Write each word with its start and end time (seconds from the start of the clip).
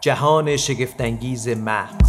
جهان 0.00 0.56
شگفتانگیز 0.56 1.48
مغز 1.48 2.07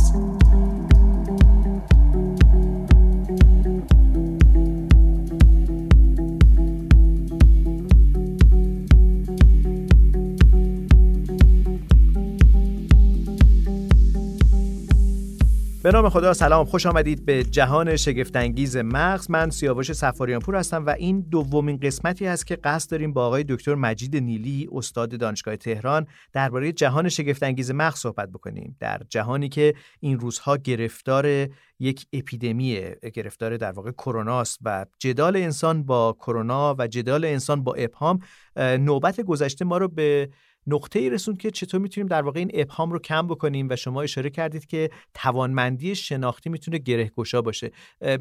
به 15.89 15.93
نام 15.93 16.09
خدا 16.09 16.33
سلام. 16.33 16.65
خوش 16.65 16.85
آمدید 16.85 17.25
به 17.25 17.43
جهان 17.43 17.95
شگفتانگیز 17.95 18.77
مغز. 18.77 19.31
من 19.31 19.49
سیاوش 19.49 19.91
سفاریان 19.91 20.39
پور 20.39 20.55
هستم 20.55 20.85
و 20.85 20.89
این 20.89 21.21
دومین 21.21 21.77
قسمتی 21.77 22.27
است 22.27 22.47
که 22.47 22.55
قصد 22.55 22.91
داریم 22.91 23.13
با 23.13 23.25
آقای 23.25 23.45
دکتر 23.49 23.75
مجید 23.75 24.15
نیلی 24.15 24.69
استاد 24.71 25.19
دانشگاه 25.19 25.55
تهران 25.55 26.07
درباره 26.33 26.71
جهان 26.71 27.09
شگفتانگیز 27.09 27.71
مغز 27.71 27.99
صحبت 27.99 28.29
بکنیم. 28.29 28.77
در 28.79 29.01
جهانی 29.09 29.49
که 29.49 29.73
این 29.99 30.19
روزها 30.19 30.57
گرفتار 30.57 31.47
یک 31.79 32.05
اپیدمی 32.13 32.81
گرفتار 33.13 33.57
در 33.57 33.71
واقع 33.71 33.91
کروناست 33.91 34.59
و 34.65 34.85
جدال 34.99 35.35
انسان 35.35 35.83
با 35.83 36.17
کرونا 36.19 36.75
و 36.79 36.87
جدال 36.87 37.25
انسان 37.25 37.63
با 37.63 37.73
ابهام 37.73 38.19
نوبت 38.57 39.21
گذشته 39.21 39.65
ما 39.65 39.77
رو 39.77 39.87
به 39.87 40.29
نقطه 40.67 40.99
ای 40.99 41.09
رسوند 41.09 41.37
که 41.37 41.51
چطور 41.51 41.81
می‌تونیم 41.81 42.07
در 42.07 42.21
واقع 42.21 42.39
این 42.39 42.51
ابهام 42.53 42.91
رو 42.91 42.99
کم 42.99 43.27
بکنیم 43.27 43.67
و 43.69 43.75
شما 43.75 44.01
اشاره 44.01 44.29
کردید 44.29 44.65
که 44.65 44.89
توانمندی 45.13 45.95
شناختی 45.95 46.49
می‌تونه 46.49 46.77
گره 46.77 47.11
گشا 47.17 47.41
باشه 47.41 47.71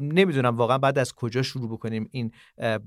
نمی‌دونم 0.01 0.57
واقعا 0.57 0.77
بعد 0.77 0.97
از 0.97 1.13
کجا 1.13 1.41
شروع 1.41 1.69
بکنیم 1.69 2.09
این 2.11 2.31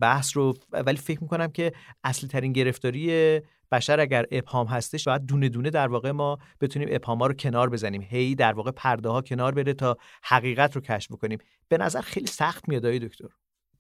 بحث 0.01 0.37
رو 0.37 0.55
ولی 0.73 0.97
فکر 0.97 1.23
می‌کنم 1.23 1.49
که 1.49 1.73
اصلی 2.05 2.29
ترین 2.29 2.53
گرفتاری 2.53 3.41
بشر 3.73 4.01
اگر 4.01 4.27
ابهام 4.31 4.67
هستش 4.67 5.09
باید 5.09 5.27
دونه 5.27 5.49
دونه 5.49 5.71
در 5.71 5.89
واقع 5.89 6.11
ما 6.11 6.39
بتونیم 6.61 6.89
ابهام 6.91 7.19
ها 7.19 7.27
رو 7.27 7.35
کنار 7.35 7.71
بزنیم. 7.71 8.03
هی 8.03 8.35
در 8.35 8.53
واقع 8.53 8.71
پرده 8.71 9.09
ها 9.09 9.23
کنار 9.23 9.55
بره 9.55 9.75
تا 9.75 9.97
حقیقت 10.23 10.75
رو 10.77 10.81
کشف 10.81 11.13
بکنیم. 11.13 11.39
به 11.69 11.79
نظر 11.79 12.01
خیلی 12.01 12.27
سخت 12.27 12.69
میاد 12.69 12.83
دکتر. 12.83 13.29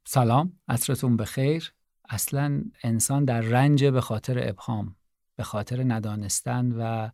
سلام. 0.05 0.53
عصرتون 0.69 1.17
بخیر. 1.17 1.73
اصلا 2.09 2.62
انسان 2.83 3.25
در 3.25 3.41
رنج 3.41 3.84
به 3.84 4.00
خاطر 4.00 4.48
ابهام. 4.48 4.97
به 5.36 5.42
خاطر 5.42 5.83
ندانستن 5.86 6.72
و 6.72 7.11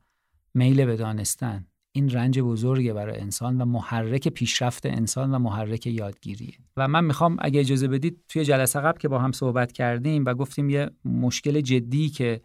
میل 0.54 0.84
به 0.84 0.96
دانستن. 0.96 1.66
این 1.92 2.10
رنج 2.10 2.40
بزرگه 2.40 2.92
برای 2.92 3.20
انسان 3.20 3.60
و 3.60 3.64
محرک 3.64 4.28
پیشرفت 4.28 4.86
انسان 4.86 5.34
و 5.34 5.38
محرک 5.38 5.86
یادگیریه. 5.86 6.54
و 6.76 6.88
من 6.88 7.04
می‌خوام 7.04 7.36
اگه 7.40 7.60
اجازه 7.60 7.88
بدید 7.88 8.24
توی 8.28 8.44
جلسه 8.44 8.80
قبل 8.80 8.98
که 8.98 9.08
با 9.08 9.18
هم 9.18 9.32
صحبت 9.32 9.72
کردیم 9.72 10.24
و 10.24 10.34
گفتیم 10.34 10.70
یه 10.70 10.90
مشکل 11.04 11.60
جدی 11.60 12.08
که 12.08 12.40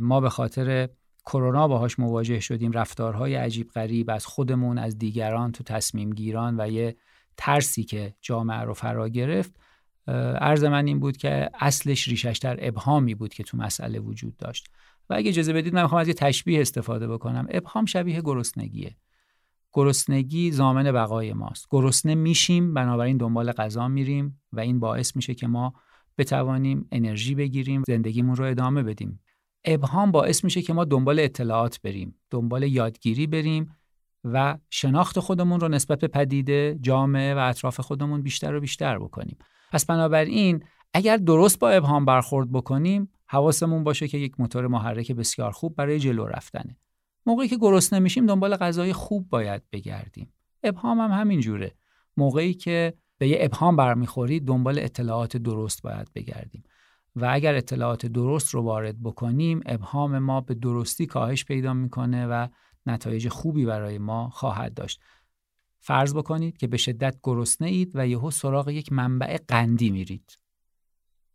ما 0.00 0.20
به 0.20 0.30
خاطر 0.30 0.88
کرونا 1.26 1.68
باهاش 1.68 1.98
مواجه 1.98 2.40
شدیم 2.40 2.72
رفتارهای 2.72 3.34
عجیب 3.34 3.70
غریب 3.70 4.10
از 4.10 4.26
خودمون 4.26 4.78
از 4.78 4.98
دیگران 4.98 5.52
تو 5.52 5.64
تصمیم 5.64 6.10
گیران 6.10 6.60
و 6.60 6.68
یه 6.68 6.96
ترسی 7.36 7.84
که 7.84 8.14
جامعه 8.20 8.60
رو 8.60 8.74
فرا 8.74 9.08
گرفت 9.08 9.56
عرض 10.40 10.64
من 10.64 10.86
این 10.86 11.00
بود 11.00 11.16
که 11.16 11.50
اصلش 11.60 12.08
ریشش 12.08 12.38
در 12.42 12.68
ابهامی 12.68 13.14
بود 13.14 13.34
که 13.34 13.42
تو 13.42 13.56
مسئله 13.56 13.98
وجود 13.98 14.36
داشت. 14.36 14.68
و 15.10 15.14
اگه 15.14 15.28
اجازه 15.28 15.52
بدید 15.52 15.74
من 15.74 15.82
می‌خوام 15.82 16.00
از 16.00 16.08
یه 16.08 16.14
تشبیه 16.14 16.60
استفاده 16.60 17.08
بکنم. 17.08 17.46
ابهام 17.50 17.84
شبیه 17.84 18.20
گرسنگیه. 18.20 18.96
گرسنگی 19.72 20.50
زامن 20.50 20.92
بقای 20.92 21.32
ماست. 21.32 21.66
گرسنه 21.70 22.14
میشیم 22.14 22.74
بنابراین 22.74 23.16
دنبال 23.16 23.52
غذا 23.52 23.88
میریم 23.88 24.40
و 24.52 24.60
این 24.60 24.80
باعث 24.80 25.16
میشه 25.16 25.34
که 25.34 25.46
ما 25.46 25.74
بتوانیم 26.18 26.88
انرژی 26.92 27.34
بگیریم 27.34 27.82
زندگیمون 27.86 28.36
رو 28.36 28.44
ادامه 28.44 28.82
بدیم. 28.82 29.20
ابهام 29.64 30.10
باعث 30.10 30.44
میشه 30.44 30.62
که 30.62 30.72
ما 30.72 30.84
دنبال 30.84 31.20
اطلاعات 31.20 31.80
بریم 31.82 32.14
دنبال 32.30 32.62
یادگیری 32.62 33.26
بریم 33.26 33.76
و 34.24 34.58
شناخت 34.70 35.20
خودمون 35.20 35.60
رو 35.60 35.68
نسبت 35.68 36.00
به 36.00 36.08
پدیده 36.08 36.78
جامعه 36.80 37.34
و 37.34 37.38
اطراف 37.38 37.80
خودمون 37.80 38.22
بیشتر 38.22 38.54
و 38.54 38.60
بیشتر 38.60 38.98
بکنیم. 38.98 39.36
پس 39.74 39.86
بنابراین 39.86 40.64
اگر 40.92 41.16
درست 41.16 41.58
با 41.58 41.70
ابهام 41.70 42.04
برخورد 42.04 42.52
بکنیم 42.52 43.08
حواسمون 43.26 43.84
باشه 43.84 44.08
که 44.08 44.18
یک 44.18 44.40
موتور 44.40 44.66
محرک 44.66 45.12
بسیار 45.12 45.50
خوب 45.50 45.76
برای 45.76 45.98
جلو 45.98 46.26
رفتنه. 46.26 46.76
موقعی 47.26 47.48
که 47.48 47.56
گرسنه 47.56 47.98
میشیم 47.98 48.26
دنبال 48.26 48.56
غذای 48.56 48.92
خوب 48.92 49.28
باید 49.28 49.62
بگردیم. 49.72 50.32
ابهام 50.62 51.00
هم 51.00 51.10
همین 51.10 51.40
جوره. 51.40 51.74
موقعی 52.16 52.54
که 52.54 52.94
به 53.18 53.28
یه 53.28 53.38
ابهام 53.40 53.76
برمیخورید 53.76 54.44
دنبال 54.44 54.78
اطلاعات 54.78 55.36
درست 55.36 55.82
باید 55.82 56.08
بگردیم. 56.14 56.62
و 57.16 57.28
اگر 57.30 57.54
اطلاعات 57.54 58.06
درست 58.06 58.54
رو 58.54 58.62
وارد 58.62 59.02
بکنیم 59.02 59.60
ابهام 59.66 60.18
ما 60.18 60.40
به 60.40 60.54
درستی 60.54 61.06
کاهش 61.06 61.44
پیدا 61.44 61.74
می‌کنه 61.74 62.26
و 62.26 62.48
نتایج 62.86 63.28
خوبی 63.28 63.66
برای 63.66 63.98
ما 63.98 64.28
خواهد 64.28 64.74
داشت. 64.74 65.00
فرض 65.86 66.14
بکنید 66.14 66.56
که 66.56 66.66
به 66.66 66.76
شدت 66.76 67.16
گرسنه 67.22 67.68
اید 67.68 67.90
و 67.94 68.06
یهو 68.06 68.30
سراغ 68.30 68.68
یک 68.68 68.92
منبع 68.92 69.38
قندی 69.48 69.90
میرید. 69.90 70.38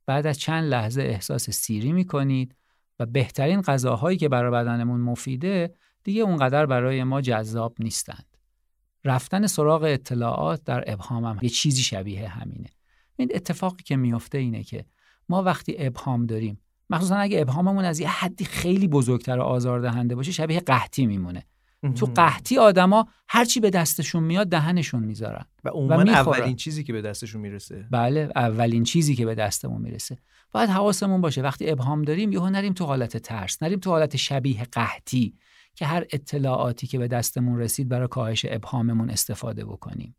بعد 0.05 0.27
از 0.27 0.39
چند 0.39 0.63
لحظه 0.63 1.01
احساس 1.01 1.49
سیری 1.49 1.91
می‌کنید 1.91 2.55
و 2.99 3.05
بهترین 3.05 3.61
غذاهایی 3.61 4.17
که 4.17 4.29
برای 4.29 4.51
بدنمون 4.51 5.01
مفیده 5.01 5.73
دیگه 6.03 6.21
اونقدر 6.21 6.65
برای 6.65 7.03
ما 7.03 7.21
جذاب 7.21 7.75
نیستند. 7.79 8.37
رفتن 9.05 9.47
سراغ 9.47 9.83
اطلاعات 9.83 10.63
در 10.63 10.83
ابهام 10.87 11.25
هم 11.25 11.39
یه 11.41 11.49
چیزی 11.49 11.81
شبیه 11.83 12.27
همینه. 12.27 12.69
این 13.15 13.31
اتفاقی 13.33 13.83
که 13.83 13.97
میفته 13.97 14.37
اینه 14.37 14.63
که 14.63 14.85
ما 15.29 15.43
وقتی 15.43 15.75
ابهام 15.77 16.25
داریم 16.25 16.61
مخصوصا 16.89 17.15
اگه 17.15 17.41
ابهاممون 17.41 17.85
از 17.85 17.99
یه 17.99 18.09
حدی 18.09 18.45
خیلی 18.45 18.87
بزرگتر 18.87 19.39
و 19.39 19.41
آزاردهنده 19.41 20.15
باشه 20.15 20.31
شبیه 20.31 20.59
قحطی 20.59 21.05
میمونه 21.05 21.45
تو 21.95 22.05
قحطی 22.05 22.57
آدما 22.57 23.07
هرچی 23.27 23.59
به 23.59 23.69
دستشون 23.69 24.23
میاد 24.23 24.47
دهنشون 24.47 25.03
می‌ذارن 25.03 25.45
و 25.63 25.69
عموما 25.69 26.01
اولین 26.01 26.55
چیزی 26.55 26.83
که 26.83 26.93
به 26.93 27.01
دستشون 27.01 27.41
می‌رسه. 27.41 27.87
بله 27.91 28.29
اولین 28.35 28.83
چیزی 28.83 29.15
که 29.15 29.25
به 29.25 29.35
دستمون 29.35 29.81
می‌رسه. 29.81 30.17
باید 30.51 30.69
حواسمون 30.69 31.21
باشه 31.21 31.41
وقتی 31.41 31.69
ابهام 31.69 32.01
داریم 32.01 32.31
یهو 32.31 32.49
نریم 32.49 32.73
تو 32.73 32.85
حالت 32.85 33.17
ترس 33.17 33.63
نریم 33.63 33.79
تو 33.79 33.89
حالت 33.89 34.15
شبیه 34.15 34.63
قحطی 34.63 35.33
که 35.75 35.85
هر 35.85 36.05
اطلاعاتی 36.11 36.87
که 36.87 36.97
به 36.97 37.07
دستمون 37.07 37.59
رسید 37.59 37.89
برای 37.89 38.07
کاهش 38.07 38.45
ابهاممون 38.49 39.09
استفاده 39.09 39.65
بکنیم. 39.65 40.15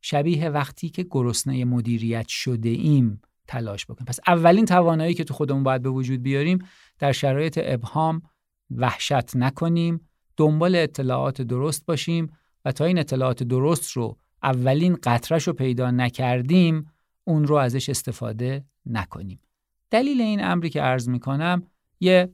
شبیه 0.00 0.48
وقتی 0.48 0.88
که 0.88 1.06
گرسنه 1.10 1.64
مدیریت 1.64 2.28
شده 2.28 2.68
ایم 2.68 3.22
تلاش 3.46 3.86
بکنیم. 3.86 4.04
پس 4.06 4.20
اولین 4.26 4.64
توانایی 4.64 5.14
که 5.14 5.24
تو 5.24 5.34
خودمون 5.34 5.62
باید 5.62 5.82
به 5.82 5.90
وجود 5.90 6.22
بیاریم 6.22 6.58
در 6.98 7.12
شرایط 7.12 7.60
ابهام 7.62 8.22
وحشت 8.70 9.36
نکنیم. 9.36 10.07
دنبال 10.38 10.74
اطلاعات 10.74 11.42
درست 11.42 11.86
باشیم 11.86 12.32
و 12.64 12.72
تا 12.72 12.84
این 12.84 12.98
اطلاعات 12.98 13.42
درست 13.42 13.92
رو 13.92 14.18
اولین 14.42 14.98
قطرش 15.02 15.46
رو 15.46 15.52
پیدا 15.52 15.90
نکردیم 15.90 16.92
اون 17.24 17.46
رو 17.46 17.54
ازش 17.54 17.88
استفاده 17.88 18.64
نکنیم. 18.86 19.40
دلیل 19.90 20.20
این 20.20 20.44
امری 20.44 20.70
که 20.70 20.80
عرض 20.80 21.08
می‌کنم 21.08 21.62
یه 22.00 22.32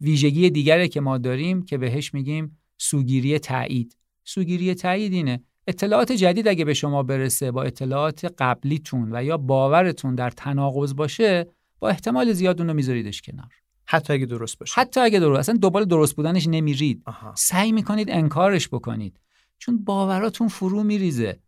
ویژگی 0.00 0.50
دیگره 0.50 0.88
که 0.88 1.00
ما 1.00 1.18
داریم 1.18 1.62
که 1.62 1.78
بهش 1.78 2.14
میگیم 2.14 2.58
سوگیری 2.78 3.38
تایید. 3.38 3.96
سوگیری 4.24 4.74
تایید 4.74 5.12
اینه. 5.12 5.42
اطلاعات 5.66 6.12
جدید 6.12 6.48
اگه 6.48 6.64
به 6.64 6.74
شما 6.74 7.02
برسه 7.02 7.50
با 7.50 7.62
اطلاعات 7.62 8.34
قبلیتون 8.38 9.08
و 9.12 9.24
یا 9.24 9.36
باورتون 9.36 10.14
در 10.14 10.30
تناقض 10.30 10.94
باشه 10.94 11.46
با 11.78 11.88
احتمال 11.88 12.32
زیاد 12.32 12.60
اون 12.60 12.68
رو 12.68 12.74
میذاریدش 12.74 13.22
کنار. 13.22 13.63
حتی 13.86 14.12
اگه 14.12 14.26
درست 14.26 14.58
باشه. 14.58 14.80
حتی 14.80 15.00
اگه 15.00 15.20
درست 15.20 15.38
اصلا 15.38 15.56
دوباره 15.56 15.84
درست 15.84 16.16
بودنش 16.16 16.46
نمیرید. 16.46 17.02
سعی 17.34 17.72
می‌کنید 17.72 18.10
انکارش 18.10 18.68
بکنید. 18.68 19.20
چون 19.58 19.84
باوراتون 19.84 20.48
فرو 20.48 20.82
میریزه. 20.82 21.38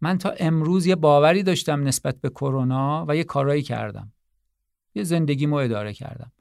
من 0.00 0.18
تا 0.18 0.30
امروز 0.30 0.86
یه 0.86 0.94
باوری 0.96 1.42
داشتم 1.42 1.82
نسبت 1.82 2.20
به 2.20 2.28
کرونا 2.28 3.04
و 3.08 3.16
یه 3.16 3.24
کارایی 3.24 3.62
کردم. 3.62 4.12
یه 4.94 5.02
زندگیمو 5.02 5.56
اداره 5.56 5.92
کردم. 5.92 6.32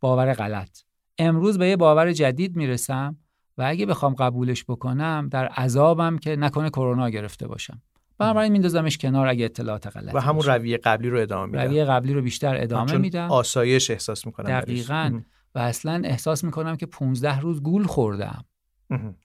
باور 0.00 0.34
غلط. 0.34 0.78
امروز 1.18 1.58
به 1.58 1.68
یه 1.68 1.76
باور 1.76 2.12
جدید 2.12 2.56
می‌رسم 2.56 3.16
و 3.58 3.62
اگه 3.66 3.86
بخوام 3.86 4.14
قبولش 4.14 4.64
بکنم 4.64 5.28
در 5.30 5.46
عذابم 5.46 6.18
که 6.18 6.36
نکنه 6.36 6.70
کرونا 6.70 7.10
گرفته 7.10 7.46
باشم. 7.46 7.82
بنابراین 8.18 8.52
میندازمش 8.52 8.98
کنار 8.98 9.26
اگه 9.26 9.44
اطلاعات 9.44 9.86
غلط 9.86 10.14
و 10.14 10.20
همون 10.20 10.44
رویه 10.44 10.76
قبلی 10.76 11.08
رو 11.08 11.20
ادامه 11.20 11.46
میدم 11.46 11.64
رویه 11.64 11.84
قبلی 11.84 12.14
رو 12.14 12.22
بیشتر 12.22 12.62
ادامه 12.62 12.96
میدم 12.96 13.30
آسایش 13.30 13.90
احساس 13.90 14.26
می‌کنم 14.26 14.60
دقیقا. 14.60 15.20
و 15.54 15.58
اصلا 15.58 16.02
احساس 16.04 16.44
می‌کنم 16.44 16.76
که 16.76 16.86
15 16.86 17.40
روز 17.40 17.62
گول 17.62 17.84
خوردم. 17.84 18.44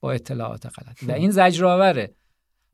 با 0.01 0.11
اطلاعات 0.11 0.65
غلط 0.65 1.03
و 1.07 1.11
این 1.11 1.31
زجرآوره. 1.31 2.15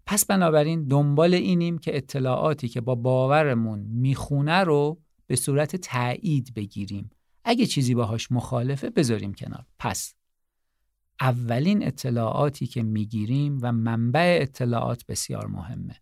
پس 0.05 0.25
بنابراین 0.25 0.87
دنبال 0.87 1.33
اینیم 1.33 1.77
که 1.77 1.97
اطلاعاتی 1.97 2.67
که 2.67 2.81
با 2.81 2.95
باورمون 2.95 3.79
می‌خونه 3.79 4.63
رو 4.63 5.01
به 5.27 5.35
صورت 5.35 5.75
تایید 5.75 6.53
بگیریم. 6.55 7.09
اگه 7.43 7.65
چیزی 7.65 7.95
باهاش 7.95 8.31
مخالفه 8.31 8.89
بذاریم 8.89 9.33
کنار. 9.33 9.65
پس 9.79 10.13
اولین 11.21 11.87
اطلاعاتی 11.87 12.67
که 12.67 12.83
می‌گیریم 12.83 13.59
و 13.61 13.71
منبع 13.71 14.39
اطلاعات 14.41 15.05
بسیار 15.05 15.47
مهمه. 15.47 15.95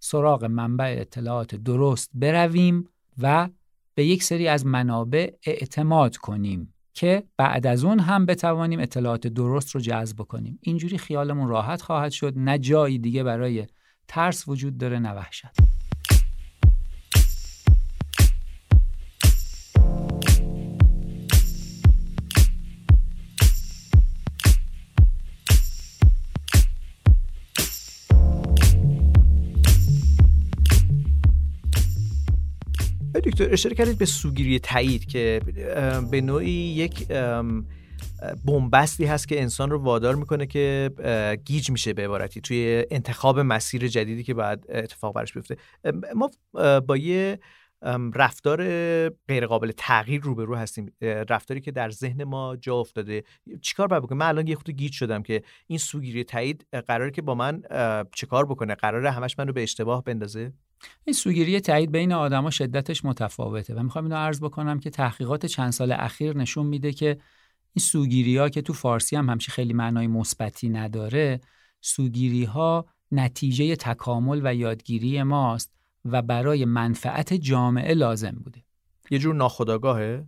سراغ 0.00 0.44
منبع 0.44 0.96
اطلاعات 0.98 1.54
درست 1.54 2.10
برویم 2.14 2.88
و 3.18 3.48
به 3.94 4.04
یک 4.04 4.22
سری 4.22 4.48
از 4.48 4.66
منابع 4.66 5.30
اعتماد 5.46 6.16
کنیم 6.16 6.74
که 6.94 7.22
بعد 7.36 7.66
از 7.66 7.84
اون 7.84 7.98
هم 7.98 8.26
بتوانیم 8.26 8.80
اطلاعات 8.80 9.26
درست 9.26 9.70
رو 9.70 9.80
جذب 9.80 10.18
کنیم 10.18 10.58
اینجوری 10.62 10.98
خیالمون 10.98 11.48
راحت 11.48 11.82
خواهد 11.82 12.10
شد 12.10 12.32
نه 12.36 12.58
جایی 12.58 12.98
دیگه 12.98 13.22
برای 13.22 13.66
ترس 14.08 14.48
وجود 14.48 14.78
داره 14.78 14.98
نه 14.98 15.12
وحشت. 15.12 15.79
اشاره 33.40 33.74
کردید 33.74 33.98
به 33.98 34.04
سوگیری 34.04 34.58
تایید 34.58 35.04
که 35.04 35.40
به 36.10 36.20
نوعی 36.20 36.50
یک 36.50 37.08
بنبستی 38.44 39.04
هست 39.04 39.28
که 39.28 39.40
انسان 39.40 39.70
رو 39.70 39.78
وادار 39.78 40.14
می‌کنه 40.14 40.46
که 40.46 40.90
گیج 41.44 41.70
میشه 41.70 41.92
به 41.92 42.04
عبارتی 42.04 42.40
توی 42.40 42.86
انتخاب 42.90 43.40
مسیر 43.40 43.88
جدیدی 43.88 44.22
که 44.22 44.34
باید 44.34 44.66
اتفاق 44.68 45.14
برش 45.14 45.32
بیفته. 45.32 45.56
ما 46.14 46.30
با 46.80 46.96
یه 46.96 47.38
رفتار 48.14 48.68
غیرقابل 49.08 49.72
تغییر 49.76 50.20
روبرو 50.20 50.56
هستیم. 50.56 50.92
رفتاری 51.02 51.60
که 51.60 51.70
در 51.70 51.90
ذهن 51.90 52.24
ما 52.24 52.56
جا 52.56 52.74
افتاده. 52.74 53.22
چیکار 53.60 53.86
باید 53.86 54.02
بکنم؟ 54.02 54.18
من 54.18 54.26
الان 54.26 54.46
یه 54.46 54.54
خود 54.54 54.70
گیج 54.70 54.92
شدم 54.92 55.22
که 55.22 55.42
این 55.66 55.78
سوگیری 55.78 56.24
تایید 56.24 56.66
قراره 56.88 57.10
که 57.10 57.22
با 57.22 57.34
من 57.34 57.62
چیکار 58.14 58.46
بکنه؟ 58.46 58.74
قراره 58.74 59.10
همش 59.10 59.38
منو 59.38 59.52
به 59.52 59.62
اشتباه 59.62 60.04
بندازه؟ 60.04 60.52
این 61.04 61.14
سوگیری 61.14 61.60
تایید 61.60 61.92
بین 61.92 62.12
آدما 62.12 62.50
شدتش 62.50 63.04
متفاوته 63.04 63.74
و 63.74 63.82
می‌خوام 63.82 64.04
اینو 64.04 64.16
عرض 64.16 64.40
بکنم 64.40 64.80
که 64.80 64.90
تحقیقات 64.90 65.46
چند 65.46 65.70
سال 65.70 65.92
اخیر 65.92 66.36
نشون 66.36 66.66
میده 66.66 66.92
که 66.92 67.18
این 67.74 67.82
سوگیری 67.82 68.36
ها 68.36 68.48
که 68.48 68.62
تو 68.62 68.72
فارسی 68.72 69.16
هم 69.16 69.30
همچی 69.30 69.52
خیلی 69.52 69.72
معنای 69.72 70.06
مثبتی 70.06 70.68
نداره 70.68 71.40
سوگیری 71.80 72.44
ها 72.44 72.86
نتیجه 73.12 73.76
تکامل 73.76 74.40
و 74.44 74.54
یادگیری 74.54 75.22
ماست 75.22 75.72
و 76.04 76.22
برای 76.22 76.64
منفعت 76.64 77.34
جامعه 77.34 77.94
لازم 77.94 78.40
بوده. 78.44 78.62
یه 79.10 79.18
جور 79.18 79.34
ناخداگاهه 79.34 80.26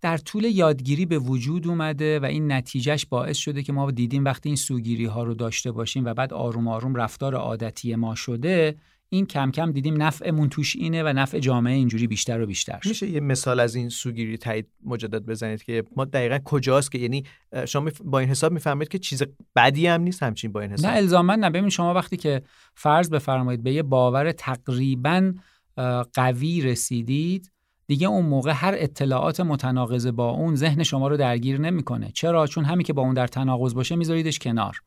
در 0.00 0.16
طول 0.16 0.44
یادگیری 0.44 1.06
به 1.06 1.18
وجود 1.18 1.68
اومده 1.68 2.20
و 2.20 2.24
این 2.24 2.52
نتیجهش 2.52 3.06
باعث 3.06 3.36
شده 3.36 3.62
که 3.62 3.72
ما 3.72 3.90
دیدیم 3.90 4.24
وقتی 4.24 4.48
این 4.48 4.56
سوگیری 4.56 5.04
ها 5.04 5.22
رو 5.22 5.34
داشته 5.34 5.72
باشیم 5.72 6.04
و 6.04 6.14
بعد 6.14 6.32
آروم 6.32 6.68
آروم 6.68 6.94
رفتار 6.94 7.34
عادتی 7.34 7.94
ما 7.94 8.14
شده 8.14 8.76
این 9.14 9.26
کم 9.26 9.50
کم 9.50 9.72
دیدیم 9.72 10.02
نفعمون 10.02 10.48
توش 10.48 10.76
اینه 10.76 11.02
و 11.02 11.06
نفع 11.06 11.38
جامعه 11.38 11.74
اینجوری 11.74 12.06
بیشتر 12.06 12.40
و 12.40 12.46
بیشتر 12.46 12.78
شد. 12.82 12.88
میشه 12.88 13.10
یه 13.10 13.20
مثال 13.20 13.60
از 13.60 13.74
این 13.74 13.88
سوگیری 13.88 14.36
تایید 14.36 14.66
مجدد 14.84 15.26
بزنید 15.26 15.62
که 15.62 15.84
ما 15.96 16.04
دقیقا 16.04 16.38
کجاست 16.44 16.92
که 16.92 16.98
یعنی 16.98 17.24
شما 17.68 17.90
با 18.04 18.18
این 18.18 18.28
حساب 18.28 18.52
می‌فهمید 18.52 18.88
که 18.88 18.98
چیز 18.98 19.22
بدی 19.56 19.86
هم 19.86 20.00
نیست 20.00 20.22
همچین 20.22 20.52
با 20.52 20.60
این 20.60 20.70
حساب. 20.70 20.90
نه 20.90 20.96
الزاما 20.96 21.34
نه. 21.34 21.50
ببین 21.50 21.68
شما 21.68 21.94
وقتی 21.94 22.16
که 22.16 22.42
فرض 22.74 23.10
بفرمایید 23.10 23.62
به 23.62 23.72
یه 23.72 23.82
باور 23.82 24.32
تقریبا 24.32 25.32
قوی 26.14 26.60
رسیدید 26.60 27.50
دیگه 27.86 28.06
اون 28.06 28.26
موقع 28.26 28.52
هر 28.54 28.74
اطلاعات 28.76 29.40
متناقض 29.40 30.06
با 30.06 30.30
اون 30.30 30.56
ذهن 30.56 30.82
شما 30.82 31.08
رو 31.08 31.16
درگیر 31.16 31.60
نمی‌کنه. 31.60 32.10
چرا؟ 32.14 32.46
چون 32.46 32.64
همین 32.64 32.82
که 32.82 32.92
با 32.92 33.02
اون 33.02 33.14
در 33.14 33.26
تناقض 33.26 33.74
باشه 33.74 33.96
میذاریدش 33.96 34.38
کنار. 34.38 34.80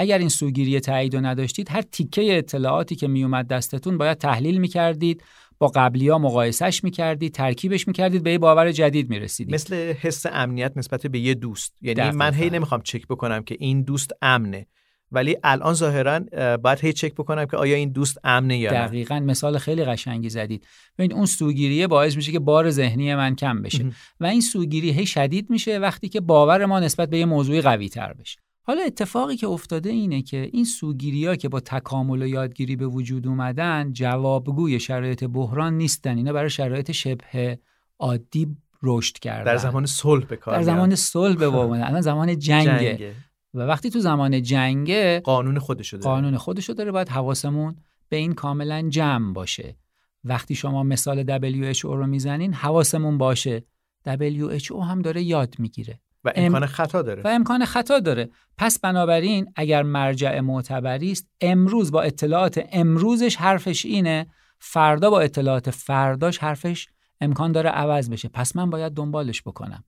اگر 0.00 0.18
این 0.18 0.28
سوگیری 0.28 0.80
تایید 0.80 1.14
رو 1.14 1.20
نداشتید 1.20 1.70
هر 1.70 1.82
تیکه 1.82 2.38
اطلاعاتی 2.38 2.96
که 2.96 3.08
میومد 3.08 3.48
دستتون 3.48 3.98
باید 3.98 4.18
تحلیل 4.18 4.58
می‌کردید 4.58 5.22
با 5.58 5.68
قبلی 5.68 6.08
ها 6.08 6.18
مقایسش 6.18 6.84
می‌کردید 6.84 7.34
ترکیبش 7.34 7.88
می‌کردید 7.88 8.22
به 8.22 8.32
یه 8.32 8.38
باور 8.38 8.72
جدید 8.72 9.10
می‌رسیدید. 9.10 9.54
مثل 9.54 9.92
حس 9.92 10.26
امنیت 10.26 10.72
نسبت 10.76 11.06
به 11.06 11.18
یه 11.18 11.34
دوست. 11.34 11.74
یعنی 11.82 12.10
من 12.10 12.34
هی 12.34 12.50
نمی‌خوام 12.50 12.80
چک 12.82 13.06
بکنم 13.06 13.42
که 13.42 13.56
این 13.58 13.82
دوست 13.82 14.10
امنه. 14.22 14.66
ولی 15.12 15.36
الان 15.44 15.74
ظاهرا 15.74 16.20
باید 16.56 16.78
هی 16.80 16.92
چک 16.92 17.14
بکنم 17.14 17.44
که 17.44 17.56
آیا 17.56 17.76
این 17.76 17.92
دوست 17.92 18.18
امنه 18.24 18.58
یا 18.58 18.72
نه. 18.72 18.86
دقیقا. 18.86 19.20
مثال 19.20 19.58
خیلی 19.58 19.84
قشنگی 19.84 20.28
زدید. 20.28 20.66
ببین 20.98 21.12
اون 21.12 21.26
سوگیریه 21.26 21.86
باعث 21.86 22.16
میشه 22.16 22.32
که 22.32 22.38
بار 22.38 22.70
ذهنی 22.70 23.14
من 23.14 23.34
کم 23.34 23.62
بشه. 23.62 23.90
و 24.20 24.26
این 24.26 24.40
سوگیری 24.40 24.90
هی 24.90 25.06
شدید 25.06 25.50
میشه 25.50 25.78
وقتی 25.78 26.08
که 26.08 26.20
باور 26.20 26.66
ما 26.66 26.80
نسبت 26.80 27.10
به 27.10 27.18
یه 27.18 27.24
موضوعی 27.24 27.60
قوی 27.60 27.88
تر 27.88 28.12
بشه. 28.12 28.38
حالا 28.68 28.82
اتفاقی 28.82 29.36
که 29.36 29.46
افتاده 29.46 29.90
اینه 29.90 30.22
که 30.22 30.50
این 30.52 30.64
سوگیری 30.64 31.26
ها 31.26 31.36
که 31.36 31.48
با 31.48 31.60
تکامل 31.60 32.22
و 32.22 32.26
یادگیری 32.26 32.76
به 32.76 32.86
وجود 32.86 33.26
اومدن 33.26 33.92
جوابگوی 33.92 34.80
شرایط 34.80 35.24
بحران 35.24 35.76
نیستن. 35.76 36.16
اینا 36.16 36.32
برای 36.32 36.50
شرایط 36.50 36.92
شبه 36.92 37.58
عادی 37.98 38.56
رشد 38.82 39.18
کردن. 39.18 39.44
در 39.44 39.56
زمان 39.56 39.86
صلح 39.86 40.24
به 40.24 40.36
کار 40.36 40.56
در 40.56 40.62
زمان 40.62 40.94
صلح 40.94 41.36
به 41.36 41.44
اومدن. 41.44 41.82
الان 41.82 42.00
زمان 42.00 42.38
جنگه. 42.38 43.14
و 43.54 43.58
وقتی 43.58 43.90
تو 43.90 44.00
زمان 44.00 44.42
جنگه 44.42 45.20
قانون 45.20 45.58
خودشو 45.58 45.96
داره. 45.96 46.14
قانون 46.14 46.36
خودشو 46.36 46.72
داره. 46.72 46.92
باید 46.92 47.08
حواسمون 47.08 47.76
به 48.08 48.16
این 48.16 48.32
کاملا 48.32 48.88
جمع 48.88 49.32
باشه. 49.32 49.76
وقتی 50.24 50.54
شما 50.54 50.82
مثال 50.82 51.38
WHO 51.38 51.84
رو 51.84 52.06
می‌زنین 52.06 52.54
حواسمون 52.54 53.18
باشه. 53.18 53.64
WHO 54.06 54.82
هم 54.88 55.02
داره 55.02 55.22
یاد 55.22 55.54
می‌گیره. 55.58 56.00
و 56.28 56.32
امکان 56.36 56.66
خطا 56.66 57.02
داره. 57.02 57.22
و 57.22 57.28
امکان 57.28 57.64
خطا 57.64 58.00
داره. 58.00 58.30
پس 58.58 58.78
بنابراین 58.78 59.52
اگر 59.56 59.82
مرجع 59.82 60.40
معتبری 60.40 61.12
است 61.12 61.28
امروز 61.40 61.90
با 61.90 62.02
اطلاعات 62.02 62.68
امروزش 62.72 63.36
حرفش 63.36 63.86
اینه 63.86 64.26
فردا 64.58 65.10
با 65.10 65.20
اطلاعات 65.20 65.70
فرداش 65.70 66.38
حرفش 66.38 66.88
امکان 67.20 67.52
داره 67.52 67.70
عوض 67.70 68.10
بشه. 68.10 68.28
پس 68.28 68.56
من 68.56 68.70
باید 68.70 68.92
دنبالش 68.92 69.42
بکنم. 69.42 69.84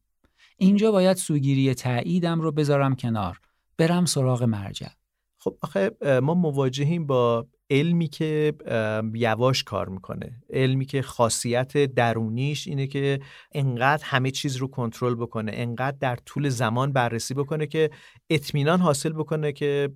اینجا 0.59 0.93
باید 0.93 1.17
سوگیری 1.17 1.75
تاییدم 1.75 2.41
رو 2.41 2.53
بذارم 2.53 2.97
کنار. 2.97 3.41
برم 3.79 4.05
سراغ 4.05 4.43
مرجع. 4.43 4.89
خب 5.43 5.57
آخه 5.63 5.91
ما 6.23 6.35
مواجهیم 6.35 7.07
با 7.07 7.47
علمی 7.71 8.09
که 8.09 8.55
یواش 9.15 9.65
کار 9.65 9.89
می‌کنه. 9.89 10.43
علمی 10.51 10.85
که 10.85 11.03
خاصیت 11.03 11.77
درونیش 11.77 12.69
اینه 12.69 12.87
که 12.87 13.21
انقدر 13.53 14.05
همه 14.05 14.31
چیز 14.31 14.57
رو 14.57 14.69
کنترل 14.69 15.15
بکنه 15.15 15.53
انقدر 15.55 15.97
در 16.01 16.17
طول 16.17 16.49
زمان 16.49 16.93
بررسی 16.93 17.35
بکنه 17.35 17.67
که 17.67 17.91
اطمینان 18.31 18.81
حاصل 18.81 19.13
بکنه 19.13 19.53
که 19.53 19.89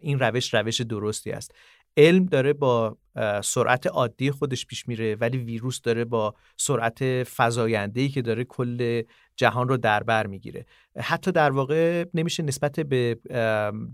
این 0.00 0.18
روش 0.18 0.54
روش 0.54 0.80
درستی 0.80 1.30
است. 1.30 1.54
علم 1.96 2.26
داره 2.26 2.52
با 2.52 2.96
سرعت 3.44 3.86
عادی 3.86 4.30
خودش 4.30 4.66
پیش 4.66 4.88
میره 4.88 5.16
ولی 5.20 5.38
ویروس 5.38 5.80
داره 5.80 6.04
با 6.04 6.34
سرعت 6.56 6.98
فزاینده‌ای 7.36 8.08
که 8.08 8.22
داره 8.22 8.44
کل 8.44 9.02
جهان 9.40 9.68
رو 9.68 9.76
در 9.76 10.02
بر 10.02 10.26
می‌گیره. 10.26 10.66
حتی 10.98 11.32
در 11.32 11.50
واقع 11.50 12.04
نمیشه 12.14 12.42
نسبت 12.42 12.80
به 12.80 13.18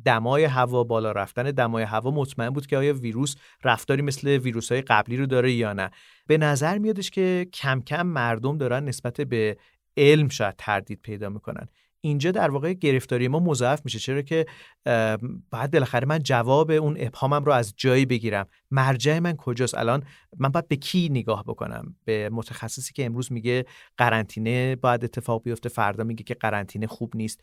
دمای 0.05 0.45
هوا 0.45 0.85
بالا 0.85 1.13
رفتن 1.13 1.43
دمای 1.43 1.83
هوا 1.83 2.11
مطمئن 2.11 2.51
بود 2.51 2.67
که 2.67 2.77
آیا 2.77 2.95
ویروس 2.95 3.35
رفتاری 3.65 4.03
مثل 4.03 4.29
ویروس 4.29 4.73
های 4.73 4.83
قبلی 4.83 5.17
رو 5.17 5.27
داره 5.27 5.53
یا 5.53 5.73
نه. 5.73 5.91
به 6.27 6.39
نظر 6.39 6.79
میادش 6.79 7.11
که 7.11 7.47
کم 7.53 7.81
کم 7.81 8.07
مردم 8.07 8.59
دارن 8.59 8.85
نسبت 8.85 9.21
به 9.21 9.57
علم 9.97 10.29
شاید 10.29 10.55
تردید 10.59 11.01
پیدا 11.03 11.29
می‌کنن. 11.29 11.69
اینجا 12.01 12.31
در 12.31 12.51
واقع 12.51 12.73
گرفتاری 12.73 13.29
ما 13.29 13.41
مضاعف 13.41 13.81
میشه. 13.85 13.99
چرا 13.99 14.23
که 14.23 14.47
بعد 15.51 15.71
بالاخره 15.73 16.07
من 16.07 16.19
جواب 16.19 16.71
اون 16.71 16.97
ابهامم 17.01 17.45
رو 17.45 17.53
از 17.53 17.75
جایی 17.77 18.07
بگیرم. 18.07 18.47
مرجع 18.71 19.19
من 19.19 19.37
کجاست؟ 19.37 19.75
الان 19.75 20.03
من 20.39 20.49
باید 20.49 20.69
به 20.69 20.77
کی 20.77 21.09
نگاه 21.09 21.45
بکنم؟ 21.45 21.97
به 22.05 22.31
متخصصی 22.33 22.93
که 22.93 23.07
امروز 23.07 23.33
میگه 23.33 23.65
قرنطینه 23.97 24.77
باید 24.77 25.05
اتفاق 25.05 25.43
بیفته 25.43 25.69
فردا 25.69 26.05
میگه 26.05 26.25
که 26.25 26.35
قرنطینه 26.35 26.87
خوب 26.87 27.17
نیست. 27.17 27.41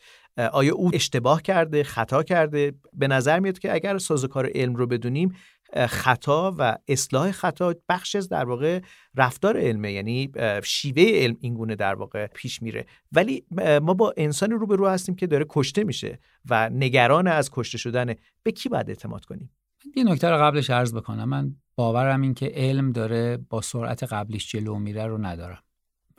آیا 0.51 0.75
او 0.75 0.91
اشتباه 0.93 1.41
کرده 1.41 1.83
خطا 1.83 2.23
کرده؟ 2.23 2.73
به 2.93 3.07
نظر 3.07 3.39
میاد 3.39 3.59
که 3.59 3.73
اگر 3.73 3.97
سازوکار 3.97 4.49
علم 4.55 4.75
رو 4.75 4.87
بدونیم 4.87 5.35
خطا 5.75 6.55
و 6.57 6.77
اصلاح 6.87 7.31
خطا 7.31 7.75
بخش 7.89 8.15
از 8.15 8.29
در 8.29 8.45
واقع 8.45 8.79
رفتار 9.15 9.57
علمه 9.57 9.91
یعنی 9.91 10.31
شیوه 10.63 11.03
علم 11.03 11.37
اینگونه 11.39 11.75
در 11.75 11.95
واقع 11.95 12.27
پیش 12.27 12.61
میره. 12.61 12.85
ولی 13.11 13.45
ما 13.81 13.93
با 13.93 14.13
انسانی 14.17 14.53
رو 14.53 14.87
هستیم 14.87 15.15
که 15.15 15.27
داره 15.27 15.45
کشته 15.49 15.83
میشه 15.83 16.19
و 16.49 16.69
نگران 16.69 17.27
از 17.27 17.49
کشته 17.51 17.77
شدن 17.77 18.13
به 18.43 18.51
کی 18.51 18.69
باید 18.69 18.89
اعتماد 18.89 19.25
کنیم؟ 19.25 19.49
یه 19.95 20.03
نکته 20.03 20.29
رو 20.29 20.37
قبلش 20.37 20.69
عرض 20.69 20.93
بکنم. 20.93 21.29
من 21.29 21.55
باورم 21.75 22.21
این 22.21 22.33
که 22.33 22.51
علم 22.55 22.91
داره 22.91 23.37
با 23.49 23.61
سرعت 23.61 24.03
قبلیش 24.03 24.51
جلو 24.51 24.79
میره 24.79 25.05
رو 25.05 25.17
ندارم. 25.17 25.63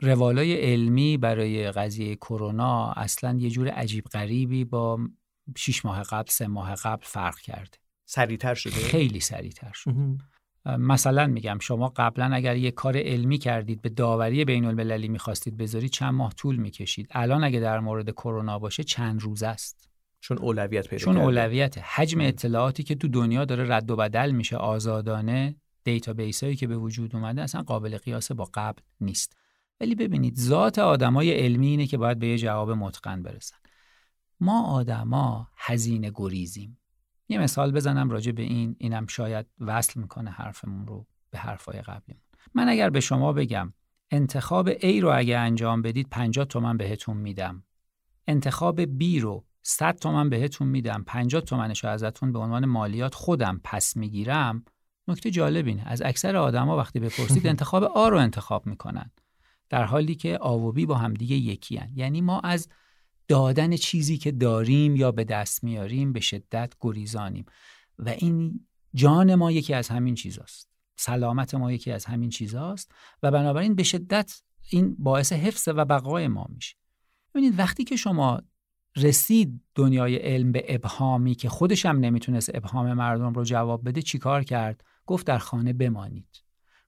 روالای 0.01 0.53
علمی 0.53 1.17
برای 1.17 1.71
قضیه 1.71 2.15
کرونا 2.15 2.91
اصلا 2.91 3.37
یه 3.39 3.49
جور 3.49 3.67
عجیب 3.67 4.05
غریبی 4.05 4.65
با 4.65 4.99
6 5.57 5.85
ماه 5.85 6.03
قبل 6.03 6.29
سه 6.29 6.47
ماه 6.47 6.75
قبل 6.75 7.03
فرق 7.05 7.39
کرده. 7.39 7.77
سریعتر 8.05 8.53
شده؟ 8.53 8.75
خیلی 8.75 9.19
سریعتر 9.19 9.71
شد 9.73 9.95
مثلا 10.65 11.27
میگم 11.27 11.57
شما 11.61 11.93
قبلا 11.95 12.35
اگر 12.35 12.55
یه 12.55 12.71
کار 12.71 12.97
علمی 12.97 13.37
کردید 13.37 13.81
به 13.81 13.89
داوری 13.89 14.45
بین 14.45 14.65
المللی 14.65 15.07
می‌خواستید 15.07 15.57
بذارید 15.57 15.91
چند 15.91 16.13
ماه 16.13 16.33
طول 16.33 16.55
می‌کشید. 16.55 17.07
الان 17.11 17.43
اگه 17.43 17.59
در 17.59 17.79
مورد 17.79 18.09
کرونا 18.09 18.59
باشه 18.59 18.83
چند 18.83 19.21
روز 19.21 19.43
است. 19.43 19.89
چون 20.19 20.37
اولویت 20.37 20.87
پیدا 20.87 21.05
چون 21.05 21.17
اولویت 21.17 21.77
حجم 21.77 22.21
اطلاعاتی 22.21 22.83
که 22.83 22.95
تو 22.95 23.07
دنیا 23.07 23.45
داره 23.45 23.75
رد 23.75 23.91
و 23.91 23.95
بدل 23.95 24.31
میشه 24.31 24.57
آزادانه 24.57 25.55
database 25.83 26.43
هایی 26.43 26.55
که 26.55 26.67
به 26.67 26.77
وجود 26.77 27.15
اومده 27.15 27.41
اصلا 27.41 27.61
قابل 27.61 27.97
قیاس 27.97 28.31
با 28.31 28.49
قبل 28.53 28.81
نیست. 29.01 29.35
ولی 29.81 29.95
ببینید 29.95 30.35
ذات 30.37 30.79
آدمای 30.79 31.31
علمی 31.31 31.67
اینه 31.67 31.87
که 31.87 31.97
باید 31.97 32.19
به 32.19 32.27
یه 32.27 32.37
جواب 32.37 32.71
متقن 32.71 33.23
برسن. 33.23 33.57
ما 34.39 34.67
آدما 34.67 35.47
هزینه 35.57 36.11
گریزیم. 36.15 36.77
یه 37.27 37.37
مثال 37.37 37.71
بزنم 37.71 38.09
راجع 38.09 38.31
به 38.31 38.41
این 38.41 38.75
اینم 38.79 39.07
شاید 39.07 39.45
وصل 39.59 39.99
می‌کنه 39.99 40.31
حرفمون 40.31 40.87
رو 40.87 41.07
به 41.29 41.37
حرفای 41.37 41.81
قبلیمون. 41.81 42.23
من 42.53 42.69
اگر 42.69 42.89
به 42.89 42.99
شما 42.99 43.33
بگم 43.33 43.73
انتخاب 44.11 44.73
A 44.73 44.99
رو 45.01 45.11
اگه 45.17 45.37
انجام 45.37 45.81
بدید 45.81 46.07
50 46.09 46.45
تومن 46.45 46.77
بهتون 46.77 47.17
میدم. 47.17 47.63
انتخاب 48.27 48.85
B 48.85 49.19
رو 49.21 49.45
100 49.61 49.95
تومن 49.95 50.29
بهتون 50.29 50.67
میدم. 50.67 51.03
50 51.07 51.41
تومنش 51.41 51.83
رو 51.83 51.89
ازتون 51.89 52.31
به 52.31 52.39
عنوان 52.39 52.65
مالیات 52.65 53.15
خودم 53.15 53.61
پس 53.63 53.97
می‌گیرم. 53.97 54.65
نکته 55.07 55.31
جالب 55.31 55.67
اینه. 55.67 55.83
از 55.85 56.01
اکثر 56.01 56.35
آدما 56.35 56.77
وقتی 56.77 56.99
بپرسید 56.99 57.47
انتخاب 57.53 57.83
آ 57.83 58.09
رو 58.09 58.17
انتخاب 58.17 58.65
می‌کنن. 58.65 59.11
در 59.69 59.83
حالی 59.83 60.15
که 60.15 60.37
آ 60.37 60.57
و 60.57 60.71
بی 60.71 60.85
با 60.85 60.95
همدیگه 60.95 61.35
یکی 61.35 61.77
هن. 61.77 61.89
یعنی 61.95 62.21
ما 62.21 62.39
از 62.39 62.69
دادن 63.27 63.75
چیزی 63.75 64.17
که 64.17 64.31
داریم 64.31 64.95
یا 64.95 65.11
به 65.11 65.23
دست 65.23 65.63
میاریم 65.63 66.13
به 66.13 66.19
شدت 66.19 66.73
گریزانیم. 66.79 67.45
و 67.99 68.09
این 68.09 68.67
جان 68.93 69.35
ما 69.35 69.51
یکی 69.51 69.73
از 69.73 69.87
همین 69.87 70.15
چیزاست. 70.15 70.69
سلامت 70.95 71.55
ما 71.55 71.71
یکی 71.71 71.91
از 71.91 72.05
همین 72.05 72.29
چیزاست. 72.29 72.91
و 73.23 73.31
بنابراین 73.31 73.75
به 73.75 73.83
شدت 73.83 74.41
این 74.69 74.95
باعث 74.99 75.33
حفظ 75.33 75.67
و 75.67 75.85
بقای 75.85 76.27
ما 76.27 76.47
میشه. 76.49 76.75
ببینید 77.33 77.59
وقتی 77.59 77.83
که 77.83 77.95
شما 77.95 78.41
رسید 78.95 79.61
دنیای 79.75 80.15
علم 80.15 80.51
به 80.51 80.65
ابهامی 80.67 81.35
که 81.35 81.49
خودش 81.49 81.85
هم 81.85 81.99
نمی‌تونست 81.99 82.55
ابهام 82.55 82.93
مردم 82.93 83.33
رو 83.33 83.43
جواب 83.43 83.89
بده 83.89 84.01
چیکار 84.01 84.43
کرد؟ 84.43 84.83
گفت 85.05 85.27
در 85.27 85.37
خانه 85.37 85.73
بمانید. 85.73 86.43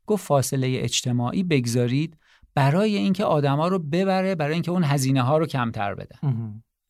گفت 0.06 0.25
فاصله 0.25 0.77
اجتماعی 0.79 1.44
بگذارید 1.44 2.17
برای 2.58 2.96
اینکه 2.96 3.24
آدما 3.24 3.68
رو 3.68 3.80
ببره 3.80 4.36
برای 4.36 4.54
اینکه 4.54 4.72
اون 4.72 4.84
هزینه 4.84 5.22
ها 5.22 5.38
رو 5.38 5.46
کمتر 5.46 5.96
بده. 5.96 6.16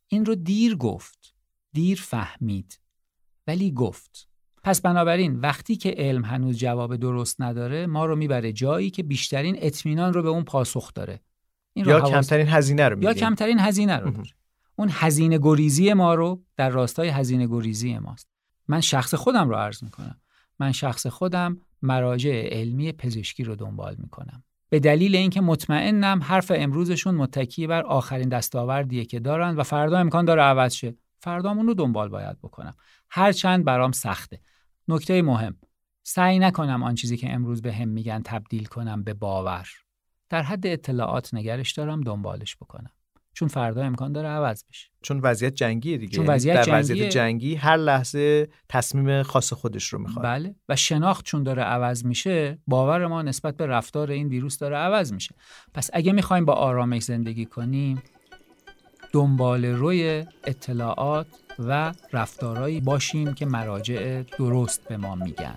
این 0.08 0.26
رو 0.26 0.36
دیر 0.36 0.76
گفت 0.76 1.36
دیر 1.74 2.02
فهمید 2.02 2.80
ولی 3.48 3.72
گفت. 3.72 4.30
پس 4.64 4.82
بنابراین 4.82 5.40
وقتی 5.40 5.76
که 5.76 5.96
علم 5.98 6.26
هنوز 6.26 6.58
جواب 6.58 6.96
درست 6.96 7.42
نداره 7.42 7.86
ما 7.86 8.06
رو 8.06 8.16
می‌بره 8.16 8.54
جایی 8.54 8.90
که 8.90 9.04
بیشترین 9.04 9.56
اطمینان 9.60 10.14
رو 10.14 10.24
به 10.24 10.30
اون 10.30 10.44
پاسخ 10.44 10.94
داره. 10.94 11.20
این 11.74 11.86
یا 11.86 12.02
کمترین 12.02 12.48
هزینه 12.48 12.90
رو 12.90 13.04
یا 13.04 13.14
کمترین 13.14 13.60
هزینه 13.60 13.98
رو 13.98 14.12
داره. 14.12 14.30
اون 14.76 14.90
هزینه 14.92 15.38
گریزی 15.38 15.94
ما 15.94 16.14
رو 16.14 16.44
در 16.58 16.70
راستای 16.70 17.10
هزینه 17.10 17.48
گریزی 17.48 18.00
ماست. 18.00 18.30
من 18.68 18.82
شخص 18.82 19.14
خودم 19.16 19.50
رو 19.50 19.56
عرض 19.56 19.84
می‌کنم. 19.84 20.22
من 20.60 20.72
شخص 20.72 21.08
خودم 21.08 21.58
مراجع 21.82 22.50
علمی 22.52 22.92
پزشکی 22.92 23.44
رو 23.44 23.56
دنبال 23.56 23.96
می‌کنم. 24.00 24.44
به 24.70 24.80
دلیل 24.80 25.16
اینکه 25.16 25.42
مطمئنم 25.42 26.24
حرف 26.24 26.52
امروزشون 26.56 27.16
متکی 27.16 27.68
بر 27.68 27.82
آخرین 27.82 28.30
دستاوردیه 28.30 29.06
که 29.06 29.20
دارن 29.20 29.56
و 29.56 29.64
فردا 29.64 29.98
امکان 29.98 30.26
داره 30.26 30.42
عوض 30.42 30.74
شه. 30.74 30.96
فردامون 31.20 31.68
رو 31.68 31.74
دنبال 31.74 32.10
باید 32.10 32.38
بکنم. 32.42 32.76
هر 33.10 33.32
چند 33.32 33.66
برام 33.66 33.92
سخته. 33.92 34.40
نکته 34.88 35.22
مهم. 35.22 35.56
سعی 36.04 36.40
نکنم 36.40 36.84
آن 36.84 36.96
چیزی 36.96 37.18
که 37.18 37.34
امروز 37.34 37.62
به 37.62 37.74
هم 37.74 37.88
میگن 37.88 38.22
تبدیل 38.26 38.66
کنم 38.66 39.04
به 39.04 39.14
باور. 39.14 39.70
در 40.30 40.44
حد 40.44 40.68
اطلاعات 40.68 41.34
نگرش 41.34 41.72
دارم 41.72 42.02
دنبالش 42.02 42.56
بکنم. 42.56 42.92
چون 43.38 43.48
فردا 43.48 43.84
امکان 43.84 44.12
داره 44.12 44.28
عوض 44.28 44.64
بشه. 44.70 44.88
چون 45.02 45.20
وضعیت 45.20 45.54
جنگیه 45.54 45.98
دیگه. 45.98 46.16
چون 46.16 46.26
یعنی 46.26 46.36
وضعیت 46.36 46.66
در 46.66 46.80
وضعیت 46.80 47.10
جنگی 47.10 47.56
هر 47.56 47.78
لحظه 47.78 48.48
تصمیم 48.70 49.24
خاص 49.24 49.54
خودش 49.54 49.88
رو 49.88 50.00
می‌خواد. 50.00 50.26
بله. 50.26 50.56
و 50.70 50.76
شناخت 50.76 51.26
چون 51.26 51.44
داره 51.44 51.64
عوض 51.64 52.06
میشه 52.06 52.58
باور 52.68 53.08
ما 53.08 53.22
نسبت 53.22 53.58
به 53.58 53.66
رفتار 53.66 54.12
این 54.12 54.28
ویروس 54.28 54.58
داره 54.58 54.76
عوض 54.76 55.14
میشه. 55.14 55.36
پس 55.74 55.90
اگه 55.94 56.12
می‌خوایم 56.12 56.46
با 56.46 56.54
آرامش 56.54 57.04
زندگی 57.04 57.46
کنیم 57.46 58.04
دنبال 59.12 59.66
روی 59.66 60.26
اطلاعات 60.44 61.28
و 61.60 61.94
رفتارهایی 62.14 62.82
باشیم 62.82 63.34
که 63.34 63.46
مراجع 63.46 64.24
درست 64.38 64.88
به 64.88 64.98
ما 64.98 65.16
میگن. 65.16 65.56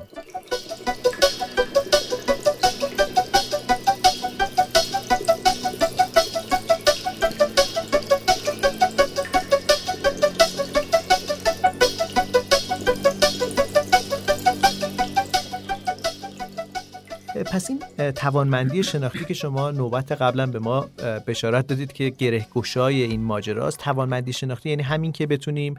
پس 17.52 17.71
این 17.71 18.12
توانمندی 18.12 18.83
شناختی 18.83 19.25
که 19.25 19.35
شما 19.35 19.71
نوبت 19.71 20.12
قبلا 20.12 20.47
به 20.47 20.59
ما 20.59 20.88
بشارت 21.26 21.66
دادید 21.66 21.92
که 21.92 22.11
گره 22.11 22.47
گشای 22.54 23.02
این 23.02 23.23
ماجراست 23.23 23.78
توانمندی 23.78 24.33
شناختی 24.33 24.71
یعنی 24.71 24.83
همین 24.83 25.12
که 25.12 25.26
بتونیم 25.26 25.75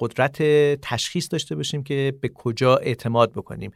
قدرت 0.00 0.42
تشخیص 0.82 1.28
داشته 1.30 1.56
باشیم 1.56 1.82
که 1.82 2.14
به 2.20 2.28
کجا 2.28 2.76
اعتماد 2.76 3.32
بکنیم. 3.32 3.72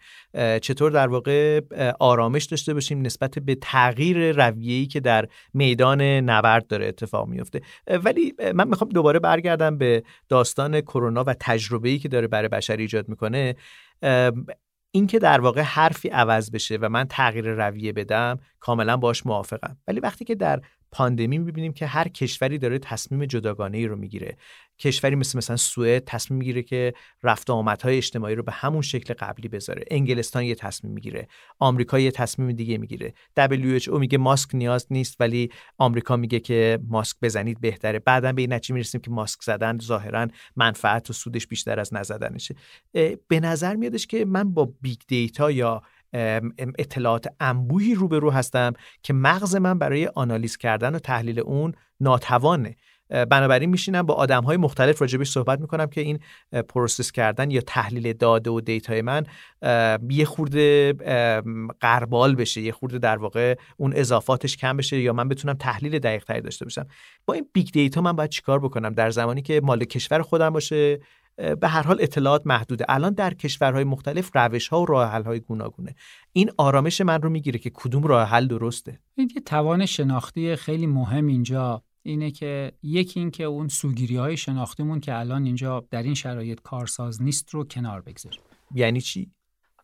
چطور 0.63 0.91
در 0.91 1.09
واقع 1.09 1.61
آرامش 2.01 2.45
داشته 2.45 2.75
باشیم 2.75 3.03
نسبت 3.03 3.39
به 3.39 3.55
تغییر 3.55 4.47
رویه‌ای 4.47 4.87
که 4.87 5.01
در 5.01 5.29
میدان 5.55 6.03
نبرد 6.03 6.67
داره 6.67 6.87
اتفاق 6.87 7.29
میفته 7.29 7.61
ولی 8.05 8.35
من 8.55 8.69
می‌خوام 8.69 8.91
دوباره 8.91 9.19
برگردم 9.19 9.79
به 9.79 10.03
داستان 10.29 10.81
کرونا 10.81 11.25
و 11.25 11.35
تجربه‌ای 11.41 11.99
که 11.99 12.09
داره 12.09 12.27
برای 12.27 12.49
بشر 12.49 12.77
ایجاد 12.77 13.09
می‌کنه. 13.09 13.55
اینکه 14.91 15.19
در 15.19 15.41
واقع 15.41 15.61
حرفی 15.61 16.09
عوض 16.09 16.51
بشه 16.51 16.77
و 16.77 16.89
من 16.89 17.05
تغییر 17.09 17.69
رویه 17.69 17.93
بدم 17.93 18.39
کاملا 18.61 18.97
باش 18.97 19.27
موافقم. 19.27 19.77
ولی 19.89 20.01
وقتی 20.01 20.25
که 20.25 20.35
در 20.35 20.63
پاندمی 20.97 21.39
می‌بینیم 21.39 21.73
که 21.73 21.87
هر 21.87 22.09
کشوری 22.09 22.59
داره 22.59 22.79
تصمیم 22.79 23.25
جداگانه 23.25 23.79
ای 23.79 23.87
رو 23.87 23.97
می‌گیره. 23.97 24.37
کشوری 24.79 25.15
مثل 25.15 25.39
مثلا 25.39 25.57
سوئد 25.57 26.05
تصمیم 26.05 26.39
می‌گیره 26.39 26.63
که 26.63 26.95
رفت 27.23 27.51
آمدهای 27.51 27.97
اجتماعی 27.97 28.35
رو 28.35 28.43
به 28.43 28.53
همون 28.53 28.83
شکل 28.83 29.15
قبلی 29.15 29.49
بذاره. 29.49 29.85
انگلستان 29.91 30.45
یه 30.45 30.55
تصمیم 30.55 30.93
می‌گیره. 30.93 31.29
آمریکا 31.59 31.99
یه 31.99 32.11
تصمیم 32.11 32.53
دیگه 32.53 32.79
می‌گیره. 32.79 33.15
WHO 33.39 33.89
میگه 33.89 34.19
ماسک 34.19 34.55
نیاز 34.55 34.87
نیست 34.91 35.17
ولی 35.21 35.51
آمریکا 35.79 36.17
میگه 36.17 36.41
که 36.41 36.79
ماسک 36.89 37.17
بزنید 37.23 37.61
بهتره. 37.61 37.99
بعدا 37.99 38.33
به 38.33 38.43
این 38.43 38.53
نتیجه 38.53 38.75
می‌رسیم 38.75 39.01
که 39.01 39.11
ماسک 39.11 39.43
زدن 39.43 39.79
ظاهرا 39.79 40.29
منفعت 40.57 41.11
و 41.11 41.13
سودش 41.13 41.47
بیشتر 41.47 41.81
از 41.81 41.95
نزدنشه 41.95 42.55
به 43.29 43.41
نظر 43.41 43.77
میادش 43.77 44.07
که 44.07 44.25
من 44.25 44.55
با 44.55 44.73
big 44.81 44.99
data 45.09 45.51
یا 45.51 45.83
اطلاعات 46.79 47.27
انبوهی 47.41 47.95
روبرو 47.95 48.31
هستم 48.31 48.73
که 49.03 49.13
مغز 49.13 49.57
من 49.57 49.79
برای 49.79 50.07
آنالیز 50.07 50.57
کردن 50.57 50.95
و 50.95 50.99
تحلیل 50.99 51.41
اون 51.41 51.73
ناتوانه. 52.01 52.77
بنابراین 53.09 53.71
میشینم 53.71 54.03
با 54.03 54.15
آدم 54.15 54.43
های 54.43 54.57
مختلف 54.57 55.01
راجبش 55.01 55.31
صحبت 55.31 55.61
می‌کنم 55.61 55.87
که 55.87 56.01
این 56.01 56.19
process 56.69 57.13
کردن 57.13 57.51
یا 57.51 57.61
تحلیل 57.61 58.13
داده 58.13 58.51
و 58.51 58.61
data 58.61 58.94
ی 58.94 59.03
من 59.03 59.25
یه 60.11 60.25
خورده 60.25 60.93
غربال 61.81 62.35
بشه 62.35 62.61
یه 62.61 62.73
خورده 62.73 62.99
در 62.99 63.17
واقع 63.17 63.55
اون 63.77 63.93
اضافاتش 63.97 64.57
کم 64.57 64.77
بشه 64.77 65.01
یا 65.01 65.13
من 65.13 65.29
بتونم 65.29 65.55
تحلیل 65.55 65.99
دقیق 65.99 66.25
تری 66.25 66.41
داشته 66.41 66.65
باشم. 66.65 66.87
با 67.27 67.35
این 67.35 67.49
big 67.53 67.71
data 67.73 68.01
من 68.01 68.13
باید 68.13 68.31
چیکار 68.31 68.59
بکنم؟ 68.59 68.95
در 68.95 69.11
زمانی 69.11 69.43
که 69.43 69.61
مال 69.65 69.85
کشور 69.85 70.23
خودم 70.23 70.51
باشه 70.51 71.01
به 71.37 71.69
هر 71.69 71.83
حال 71.83 71.99
اطلاعات 72.01 72.43
محدوده. 72.47 72.85
الان 72.89 73.13
در 73.13 73.35
کشورهای 73.35 73.85
مختلف 73.85 74.31
روش 74.35 74.69
ها 74.69 74.83
و 74.83 74.87
راه 74.87 75.11
حل 75.11 75.23
های 75.23 75.41
گوناگونه. 75.41 75.95
این 76.33 76.51
آرامش 76.57 77.01
من 77.01 77.23
رو 77.23 77.31
می‌گیره 77.31 77.59
که 77.59 77.71
کدوم 77.75 78.03
راه 78.03 78.29
حل 78.29 78.47
درسته. 78.47 79.01
این 79.15 79.31
یه 79.35 79.43
توان 79.43 79.87
شناختی 79.87 80.57
خیلی 80.57 80.87
مهم 80.87 81.27
اینجا 81.27 81.83
اینه 82.03 82.31
که 82.31 82.73
یکی 82.83 83.21
این 83.21 83.31
که 83.31 83.45
اون 83.45 83.69
سوگیری 83.69 84.17
های 84.17 84.37
شناختیمون 84.37 85.01
که 85.01 85.19
الان 85.19 85.45
اینجا 85.45 85.87
در 85.91 86.03
این 86.03 86.15
شرایط 86.15 86.61
کارساز 86.61 87.23
نیست 87.23 87.51
رو 87.51 87.65
کنار 87.65 88.01
بگذاریم. 88.01 88.41
یعنی 88.75 89.01
چی؟ 89.01 89.31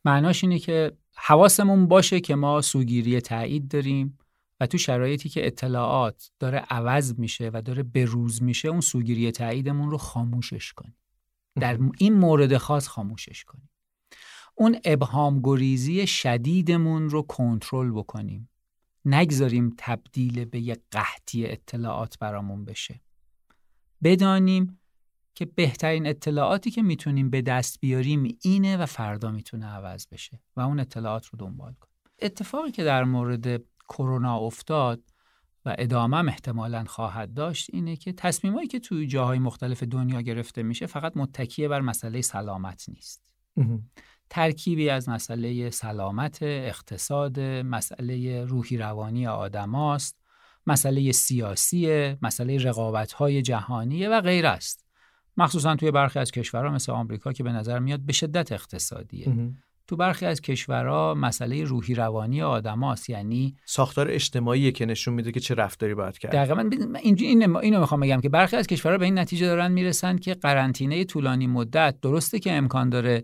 معناش 0.05 0.45
اینه 0.45 0.59
که 0.59 0.93
حواسمون 1.17 1.87
باشه 1.87 2.21
که 2.21 2.35
ما 2.35 2.61
سوگیری 2.61 3.21
تایید 3.21 3.69
داریم 3.69 4.19
و 4.61 4.67
تو 4.67 4.79
شرایطی 4.79 5.29
که 5.29 5.47
اطلاعات 5.47 6.31
داره 6.39 6.59
عوض 6.59 7.19
میشه 7.19 7.51
و 7.55 7.63
داره 7.63 7.83
بروز 7.83 8.43
میشه 8.43 8.69
اون 8.69 8.81
سوگیری 8.81 9.31
تاییدمون 9.31 9.91
رو 9.91 9.99
خاموشش 9.99 10.73
کنیم. 10.73 10.97
در 11.61 11.79
این 11.99 12.15
مورد 12.15 12.57
خاص 12.57 12.89
خاموشش 12.89 13.45
کنیم. 13.45 13.71
اون 14.55 14.79
ابهام 14.85 15.41
گریزی 15.43 16.07
شدیدمون 16.07 17.11
رو 17.11 17.23
کنترل 17.23 17.91
بکنیم. 17.91 18.49
نگذاریم 19.05 19.75
تبدیل 19.79 20.45
به 20.45 20.61
یه 20.61 20.77
قحطی 20.91 21.47
اطلاعات 21.47 22.19
برامون 22.19 22.65
بشه. 22.65 23.01
بدانیم 24.03 24.79
که 25.35 25.45
بهترین 25.45 26.07
اطلاعاتی 26.07 26.71
که 26.71 26.83
می‌تونیم 26.83 27.31
به 27.31 27.43
دست 27.43 27.81
بیاریم 27.81 28.39
اینه 28.43 28.77
و 28.77 28.87
فردا 28.87 29.31
می‌تونه 29.31 29.67
عوض 29.67 30.07
بشه 30.07 30.41
و 30.57 30.61
اون 30.61 30.81
اطلاعات 30.81 31.27
رو 31.27 31.39
دنبال 31.39 31.73
کنیم. 31.73 31.93
اتفاقی 32.23 32.71
که 32.71 32.85
در 32.85 33.05
مورد 33.05 33.63
کرونا 33.89 34.39
افتاد 34.39 35.12
و 35.65 35.75
ادامه 35.79 36.29
احتمالا 36.29 36.85
خواهد 36.85 37.35
داشت 37.35 37.71
اینه 37.73 37.97
که 37.97 38.13
تصمیمایی 38.13 38.69
که 38.69 38.81
توی 38.81 39.07
جاهای 39.07 39.39
مختلف 39.39 39.83
دنیا 39.83 40.21
گرفته 40.21 40.63
میشه 40.63 40.87
فقط 40.87 41.13
متکیه 41.17 41.69
بر 41.69 41.81
مسئله 41.81 42.21
سلامت 42.21 42.89
نیست. 42.89 43.33
ترکیبی 44.31 44.91
از 44.91 45.09
مسئله 45.09 45.71
سلامت 45.71 46.39
اقتصاد 46.43 47.41
مسئله 47.41 48.45
روحی 48.45 48.77
روانی 48.77 49.27
آدم 49.27 49.99
مسئله 50.67 51.13
سیاسی 51.13 52.15
مسئله 52.23 52.59
رقابت 52.59 53.13
های 53.13 53.43
جهانیه 53.43 54.09
و 54.09 54.21
غیر 54.21 54.47
است. 54.47 54.87
مخصوصا 55.37 55.77
توی 55.77 55.91
برخی 55.91 56.19
از 56.19 56.31
کشورها 56.31 56.73
مثل 56.73 56.93
آمریکا 56.93 57.33
که 57.33 57.43
به 57.43 57.53
نظر 57.53 57.79
میاد 57.79 58.01
به 58.01 58.13
شدت 58.13 58.53
اقتصادیه. 58.53 59.29
تو 59.93 59.97
برخی 59.97 60.27
از 60.27 60.41
کشورها 60.41 61.15
مسئله 61.15 61.65
روحی 61.65 61.95
روانی 61.95 62.43
آدماست 62.43 63.11
یعنی 63.11 63.57
ساختار 63.65 64.11
اجتماعی 64.11 64.73
که 64.73 64.87
نشون 64.87 65.15
میده 65.15 65.33
که 65.33 65.41
چه 65.41 65.55
رفتاری 65.55 65.95
باید 65.95 66.19
کرد. 66.19 66.33
دقیقاً 66.33 66.55
من 66.55 66.71
این 67.03 67.57
اینو 67.57 67.81
می‌خوام 67.81 68.01
بگم 68.01 68.21
که 68.21 68.29
برخی 68.29 68.57
از 68.57 68.67
کشورها 68.67 68.99
به 68.99 69.05
این 69.05 69.19
نتیجه 69.19 69.47
دارن 69.47 69.73
می‌رسن 69.73 70.19
که 70.19 70.35
قرنطینه 70.35 71.05
طولانی 71.05 71.47
مدت 71.47 71.95
درسته 72.03 72.39
که 72.39 72.53
امکان 72.53 72.89
داره 72.89 73.23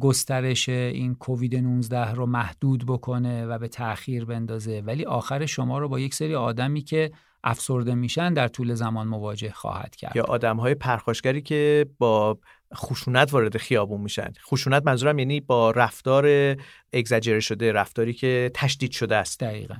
گسترش 0.00 0.68
این 0.68 1.14
کووید 1.14 1.56
19 1.56 2.14
رو 2.14 2.26
محدود 2.26 2.86
بکنه 2.86 3.46
و 3.46 3.58
به 3.58 3.68
تاخیر 3.68 4.24
بندازه 4.24 4.82
ولی 4.86 5.04
آخر 5.04 5.46
شما 5.46 5.78
رو 5.78 5.88
با 5.88 6.00
یک 6.00 6.14
سری 6.14 6.34
آدمی 6.34 6.82
که 6.82 7.10
افسرده 7.44 7.94
میشن 7.94 8.34
در 8.34 8.48
طول 8.48 8.74
زمان 8.74 9.08
مواجه 9.08 9.52
خواهد 9.52 9.96
کرد. 9.96 10.16
یا 10.16 10.24
آدم 10.24 10.56
های 10.56 10.74
پرخاشگری 10.74 11.42
که 11.42 11.86
با 11.98 12.38
خشونت 12.74 13.34
وارد 13.34 13.56
خیابون 13.56 14.00
میشن. 14.00 14.32
خشونت 14.50 14.82
منظورم 14.86 15.18
یعنی 15.18 15.40
با 15.40 15.70
رفتار 15.70 16.56
اگزاجره 16.92 17.40
شده 17.40 17.72
رفتاری 17.72 18.12
که 18.12 18.50
تشدید 18.54 18.92
شده 18.92 19.16
است. 19.16 19.40
دقیقا. 19.40 19.74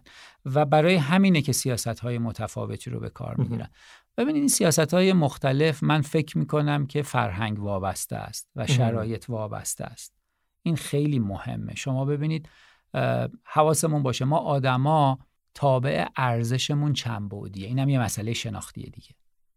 و 0.45 0.65
برای 0.65 0.95
همینه 0.95 1.43
که 1.43 1.53
سیاست 1.53 2.01
های 2.01 2.19
متفاوتی 2.19 2.91
رو 2.91 3.01
به 3.01 3.11
کار 3.11 3.35
می‌گیرن. 3.37 3.69
ببینید 4.17 4.41
این 4.41 4.49
سیاست 4.49 4.95
های 4.95 5.13
مختلف 5.13 5.83
من 5.83 6.01
فکر 6.01 6.39
می‌کنم 6.39 6.87
که 6.87 7.03
فرهنگ 7.03 7.59
وابسته 7.59 8.17
است 8.17 8.51
و 8.57 8.67
شرایط 8.67 9.31
وابسته 9.31 9.85
است. 9.85 10.15
این 10.63 10.77
خیلی 10.77 11.19
مهمه. 11.19 11.75
شما 11.75 12.05
ببینید 12.05 12.49
حواسمون 13.45 14.03
باشه. 14.03 14.25
ما 14.25 14.39
آدما 14.39 15.19
تابع 15.55 16.07
ارزشمون 16.17 16.93
چند 16.93 17.29
بودیه 17.29 17.67
اینم 17.67 17.89
یه 17.89 18.01
مسئله 18.01 18.33
شناختیه 18.33 18.91
دیگه. 18.91 19.11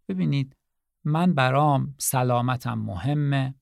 ببینید 0.09 0.55
من 1.03 1.33
برام 1.33 1.95
سلامتم 1.97 2.73
مهمه 2.73 3.55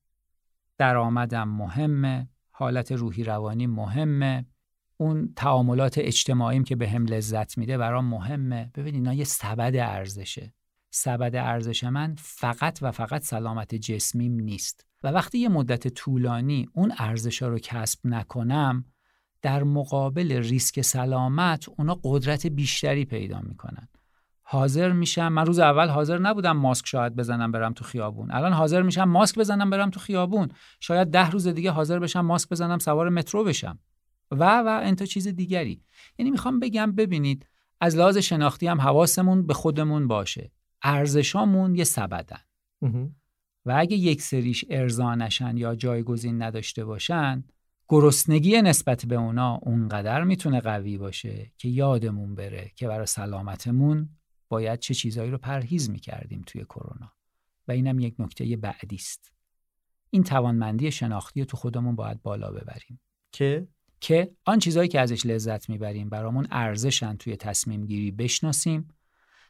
درآمدم 0.78 1.50
مهمه 1.50 2.30
حالت 2.52 2.92
روحی 2.92 3.24
روانی 3.24 3.68
مهمه. 3.68 4.46
اون 4.98 5.34
تعاملات 5.36 5.98
اجتماعیم 5.98 6.64
که 6.64 6.76
به 6.76 6.90
هم 6.90 7.06
لذت 7.06 7.58
میده 7.58 7.78
برام 7.78 8.06
مهمه. 8.06 8.72
ببینید 8.76 8.96
اینا 8.96 9.14
یه 9.14 9.24
سبد 9.24 9.76
ارزشه. 9.76 10.54
سبد 10.92 11.36
ارزش 11.36 11.84
من 11.84 12.16
فقط 12.20 12.80
و 12.82 12.92
فقط 12.92 13.22
سلامت 13.22 13.76
جسمیم 13.76 14.34
نیست. 14.34 14.86
و 15.04 15.08
وقتی 15.08 15.38
یه 15.38 15.50
مدت 15.50 15.88
طولانی 15.88 16.70
اون 16.74 16.94
ارزش 16.98 17.42
رو 17.42 17.60
کسب 17.60 18.00
نکنم 18.04 18.86
در 19.42 19.64
مقابل 19.64 20.32
ریسک 20.32 20.82
سلامت 20.82 21.70
اونا 21.70 22.00
قدرت 22.04 22.48
بیشتری 22.48 23.06
پیدا 23.06 23.42
می‌کنن. 23.42 23.88
حاضر 24.52 24.92
میشم. 24.92 25.28
من 25.28 25.46
روز 25.46 25.60
اول 25.60 25.88
حاضر 25.88 26.18
نبودم 26.20 26.58
ماسک 26.58 26.88
شاید 26.88 27.16
بزنم 27.16 27.52
برم 27.52 27.74
تو 27.74 27.84
خیابون. 27.84 28.32
الان 28.32 28.54
حاضر 28.54 28.82
میشم 28.82 29.04
ماسک 29.04 29.40
بزنم 29.40 29.70
برم 29.70 29.90
تو 29.90 30.00
خیابون. 30.00 30.48
شاید 30.80 31.08
ده 31.08 31.30
روز 31.30 31.48
دیگه 31.48 31.72
حاضر 31.72 32.00
بشم 32.00 32.22
ماسک 32.22 32.50
بزنم 32.50 32.80
سوار 32.80 33.10
مترو 33.10 33.44
بشم. 33.44 33.80
و 34.32 34.60
و 34.60 34.80
انتا 34.84 35.06
چیز 35.06 35.28
دیگری. 35.28 35.84
یعنی 36.18 36.32
می‌خوام 36.32 36.60
بگم 36.60 36.92
ببینید 36.92 37.48
از 37.82 37.96
لحاظ 37.96 38.18
شناختی 38.18 38.68
هم 38.68 38.82
حواسمون 38.82 39.48
به 39.48 39.54
خودمون 39.54 40.08
باشه. 40.08 40.52
ارزشامون 40.84 41.76
یه 41.76 41.84
سبدن. 41.84 42.42
و 43.66 43.76
اگه 43.78 43.98
یک 43.98 44.22
سریش 44.22 44.66
ارضا 44.70 45.16
نشن 45.16 45.58
یا 45.58 45.76
جایگزین 45.76 46.42
نداشته 46.42 46.86
باشن 46.86 47.44
گرسنگی 47.90 48.62
نسبت 48.62 49.06
به 49.06 49.16
اونا 49.16 49.60
اونقدر 49.64 50.24
می‌تونه 50.24 50.60
قوی 50.60 50.98
باشه 50.98 51.52
که 51.58 51.70
یادمون 51.70 52.36
بره 52.36 52.72
که 52.76 52.88
برای 52.88 53.06
سلامتمون 53.06 54.10
باید 54.50 54.80
چه 54.80 54.94
چیزهایی 54.94 55.32
رو 55.32 55.38
پرهیز 55.38 55.90
می‌کردیم 55.90 56.44
توی 56.46 56.64
کرونا. 56.64 57.14
و 57.68 57.72
اینم 57.72 58.00
یک 58.00 58.16
نکته 58.20 58.58
بعدی 58.58 58.96
است. 58.96 59.34
این 60.10 60.24
توانمندی 60.24 60.92
شناختی 60.92 61.46
تو 61.46 61.58
خودمون 61.58 61.96
باید 61.96 62.22
بالا 62.22 62.52
ببریم. 62.52 63.02
که؟ 63.32 63.68
که 64.02 64.32
آن 64.46 64.60
چیزهایی 64.60 64.90
که 64.90 65.00
ازش 65.00 65.26
لذت 65.26 65.70
می‌بریم 65.70 66.10
برامون 66.10 66.48
ارزشن 66.52 67.16
توی 67.16 67.36
تصمیم 67.36 67.86
گیری 67.86 68.12
بشناسیم. 68.12 68.88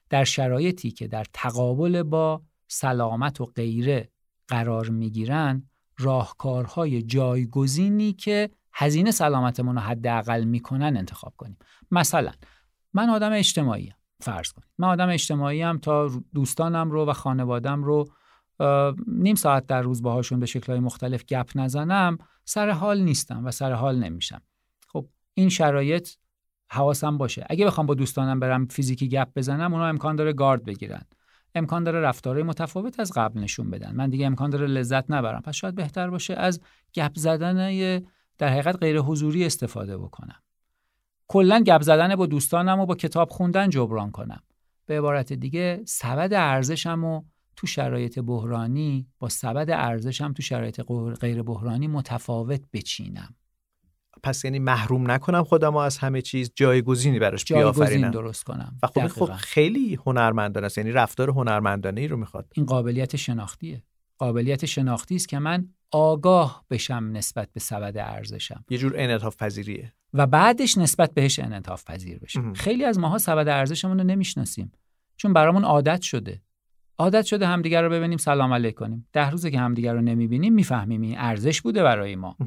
در 0.10 0.24
شرایطی 0.24 0.92
که 0.92 1.08
در 1.08 1.26
تقابل 1.34 2.04
با 2.04 2.44
سلامت 2.68 3.42
و 3.42 3.46
غیره 3.46 4.10
قرار 4.48 4.90
می‌گیرن 4.90 5.70
راهکارهای 5.98 7.02
جایگزینی 7.02 8.14
که 8.14 8.50
هزینه 8.74 9.12
سلامتمون 9.12 9.76
رو 9.76 9.82
حداقل 9.82 10.44
می‌کنن 10.44 10.98
انتخاب 10.98 11.34
کنیم. 11.38 11.58
مثلا 11.92 12.32
من 12.94 13.10
آدم 13.10 13.32
اجتماعی 13.32 13.94
فرض 14.22 14.52
کنید 14.52 14.70
من 14.78 14.88
آدم 14.88 15.10
اجتماعی 15.10 15.62
هم 15.62 15.78
تا 15.78 16.10
دوستانم 16.34 16.92
رو 16.92 17.06
و 17.06 17.14
خانوادم 17.14 17.84
رو 17.84 18.08
نیم 19.08 19.36
ساعت 19.36 19.68
در 19.68 19.82
روز 19.82 20.02
باهاشون 20.02 20.40
به 20.40 20.46
شکلهای 20.46 20.80
مختلف 20.80 21.26
گپ 21.26 21.50
نزنم 21.56 22.18
سر 22.46 22.70
حال 22.70 23.02
نیستم 23.02 23.46
و 23.46 23.52
سر 23.52 23.74
حال 23.74 24.00
نمیشم. 24.00 24.42
خب 24.88 25.08
این 25.34 25.50
شرایط 25.50 26.10
حواسم 26.72 27.18
باشه. 27.18 27.46
اگه 27.50 27.66
بخوام 27.66 27.88
با 27.88 27.94
دوستانم 27.94 28.40
برم 28.40 28.66
فیزیکی 28.66 29.10
گپ 29.10 29.28
بزنم 29.36 29.74
اونا 29.74 29.86
امکان 29.88 30.16
داره 30.16 30.34
گارد 30.34 30.66
بگیرن. 30.66 31.02
امکان 31.56 31.84
داره 31.84 32.02
رفتارهای 32.02 32.44
متفاوت 32.44 33.00
از 33.00 33.12
قبل 33.16 33.40
نشون 33.40 33.70
بدن. 33.70 33.96
من 33.96 34.10
دیگه 34.10 34.26
امکان 34.26 34.50
داره 34.50 34.68
لذت 34.68 35.12
نبرم. 35.12 35.42
پس 35.42 35.56
شاید 35.56 35.76
بهتر 35.76 36.10
باشه 36.10 36.34
از 36.34 36.62
گپ 36.94 37.12
زدن 37.16 38.00
در 38.38 38.50
حقیقت 38.50 38.78
غیر 38.80 39.00
حضوری 39.00 39.46
استفاده 39.46 39.98
بکنم. 39.98 40.42
کلا 41.32 41.60
گپ 41.60 41.82
زدن 41.82 42.16
با 42.16 42.26
دوستانم 42.26 42.80
و 42.80 42.86
با 42.86 42.96
کتاب 42.96 43.30
خوندن 43.30 43.70
جبران 43.70 44.12
کنم. 44.12 44.44
به 44.86 44.98
عبارت 44.98 45.34
دیگه 45.34 45.82
سبد 45.86 46.34
ارزشم 46.34 47.04
و 47.04 47.22
تو 47.56 47.68
شرایط 47.68 48.20
بحرانی 48.20 49.08
با 49.20 49.30
سبد 49.30 49.70
ارزشم 49.70 50.34
تو 50.34 50.42
شرایط 50.42 50.82
غیر 51.20 51.44
بحرانی 51.44 51.88
متفاوت 51.88 52.62
بچینم. 52.74 53.36
پس 54.24 54.46
یعنی 54.46 54.60
محروم 54.60 55.12
نکنم 55.12 55.44
خودم 55.44 55.76
از 55.76 55.98
همه 55.98 56.22
چیز 56.22 56.52
جایگزینی 56.56 57.20
براش 57.20 57.46
بیافرینم. 57.46 58.12
درست 58.12 58.44
کنم. 58.44 58.78
و 58.84 58.88
خب 58.88 59.08
خب 59.08 59.32
خیلی 59.34 59.96
هنرمندانه 60.06 60.66
است. 60.66 60.78
یعنی 60.78 60.92
رفتار 60.92 61.30
هنرمندانه 61.30 62.02
ای 62.02 62.08
رو 62.08 62.18
می‌خواد. 62.18 62.52
این 62.56 62.66
قابلیت 62.66 63.16
شناختیه. 63.16 63.84
قابلیت 64.18 64.66
شناختی 64.66 65.16
است 65.16 65.30
که 65.30 65.40
من 65.40 65.70
آگاه 65.92 66.66
بشم 66.70 67.10
نسبت 67.14 67.50
به 67.54 67.60
سبد 67.60 67.98
ارزشم. 67.98 68.66
یه 68.70 68.78
جور 68.78 68.94
انعطاف 68.96 69.38
پذیریه. 69.38 69.94
و 70.14 70.28
بعدش 70.28 70.78
نسبت 70.78 71.14
بهش 71.14 71.40
انعطاف 71.40 71.84
پذیر 71.86 72.20
بشیم 72.20 72.54
خیلی 72.54 72.86
از 72.86 73.00
ماها 73.00 73.18
سبد 73.18 73.48
ارزشمون 73.48 73.98
رو 73.98 74.04
نمی‌شناسیم. 74.04 74.72
چون 75.18 75.34
برامون 75.34 75.64
عادت 75.64 76.02
شده. 76.02 76.42
عادت 76.98 77.26
شده 77.26 77.48
همدیگر 77.48 77.82
رو 77.84 77.90
ببینیم 77.90 78.18
سلام 78.18 78.54
علیک 78.54 78.76
کنیم. 78.76 79.08
ده 79.14 79.30
روزه 79.30 79.52
که 79.52 79.60
همدیگر 79.60 79.94
رو 79.94 80.02
نمی‌بینیم 80.02 80.54
می‌فهمیم 80.54 81.02
این 81.02 81.18
ارزش 81.18 81.62
بوده 81.62 81.84
برای 81.84 82.16
ما. 82.16 82.38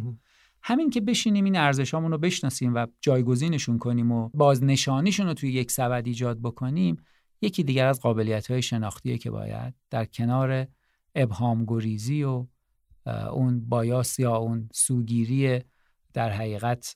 همین 0.63 0.91
که 0.91 1.01
بشینیم 1.01 1.45
این 1.45 1.57
ارزشامون 1.57 2.11
رو 2.11 2.19
بشناسیم 2.19 2.75
و 2.75 2.87
جایگزینشون 3.01 3.79
کنیم 3.79 4.13
و 4.13 4.29
بازنشانیشون 4.35 5.27
رو 5.27 5.35
توی 5.35 5.53
یک 5.53 5.71
سبد 5.71 6.07
ایجاد 6.07 6.43
بکنیم 6.43 6.97
یکی 7.41 7.63
دیگر 7.63 7.87
از 7.87 8.01
قابلیت 8.01 8.51
های 8.51 8.63
شناختیه 8.63 9.19
که 9.19 9.31
باید 9.31 9.75
در 9.91 10.05
کنار 10.05 10.67
ابهام 11.15 11.65
گریزی 11.65 12.25
و 12.25 12.47
اون 13.33 13.69
بایاس 13.69 14.19
یا 14.19 14.37
اون 14.37 14.69
سوگیری 14.73 15.61
در 16.15 16.31
حقیقت 16.31 16.95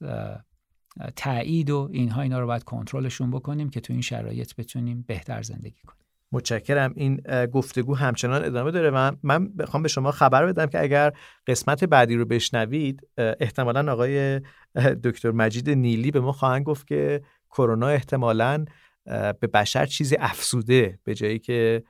تایید 1.17 1.71
و 1.71 1.89
اینها 1.93 2.23
اینا 2.23 2.41
رو 2.41 2.47
باید 2.47 2.65
کنترلشون 2.65 3.31
بکنیم 3.31 3.71
که 3.71 3.81
تو 3.81 3.93
این 3.93 4.03
شرایط 4.03 4.55
بتونیم 4.55 5.05
بهتر 5.09 5.43
زندگی 5.43 5.81
کنیم. 5.87 6.07
متشکرم. 6.33 6.93
این 6.97 7.21
گفتگو 7.53 7.95
همچنان 7.95 8.45
ادامه 8.45 8.71
داره 8.71 8.91
و 8.91 9.13
من 9.23 9.49
بخوام 9.49 9.83
به 9.83 9.89
شما 9.89 10.11
خبر 10.11 10.47
بدم 10.47 10.67
که 10.67 10.83
اگر 10.83 11.13
قسمت 11.47 11.85
بعدی 11.85 12.17
رو 12.17 12.25
بشنوید 12.25 13.09
احتمالا 13.19 13.93
آقای 13.93 14.41
دکتر 15.05 15.31
مجید 15.31 15.71
نیلی 15.71 16.11
به 16.11 16.21
ما 16.21 16.33
خواهند 16.33 16.65
گفت 16.65 16.87
که 16.87 17.23
کرونا 17.51 17.89
احتمالا 17.89 18.65
به 19.41 19.47
بشر 19.55 19.87
چیزی 19.87 20.17
افسوده 20.21 20.99
به 21.05 21.15
جایی 21.15 21.39
که 21.39 21.83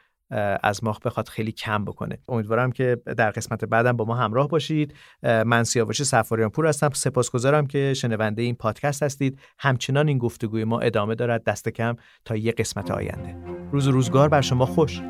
از 0.63 0.85
ماه 0.85 1.01
بخواد 1.05 1.29
خیلی 1.29 1.53
کم 1.53 1.85
بکنه. 1.85 2.19
امیدوارم 2.29 2.73
که 2.73 2.97
در 3.17 3.31
قسمت 3.31 3.65
بعدم 3.65 3.93
با 3.93 4.05
ما 4.05 4.15
همراه 4.15 4.49
باشید. 4.49 4.95
من 5.23 5.65
سیاوش 5.65 6.03
سفاریان 6.03 6.51
پور 6.51 6.67
هستم. 6.67 6.91
سپاسگزارم 6.95 7.67
که 7.67 7.95
شنونده 7.95 8.43
این 8.43 8.55
پادکست 8.55 9.03
هستید. 9.03 9.39
همچنان 9.59 10.09
این 10.09 10.19
گفتگوی 10.19 10.65
ما 10.65 10.81
ادامه 10.81 11.15
دارد. 11.15 11.45
دست 11.45 11.69
کم 11.69 11.97
تا 12.25 12.37
یه 12.37 12.53
قسمت 12.53 12.91
آینده. 12.91 13.37
روز 13.73 13.89
و 13.89 13.91
روزگار 13.91 14.29
بر 14.29 14.41
شما 14.41 14.67
خوش. 14.67 15.01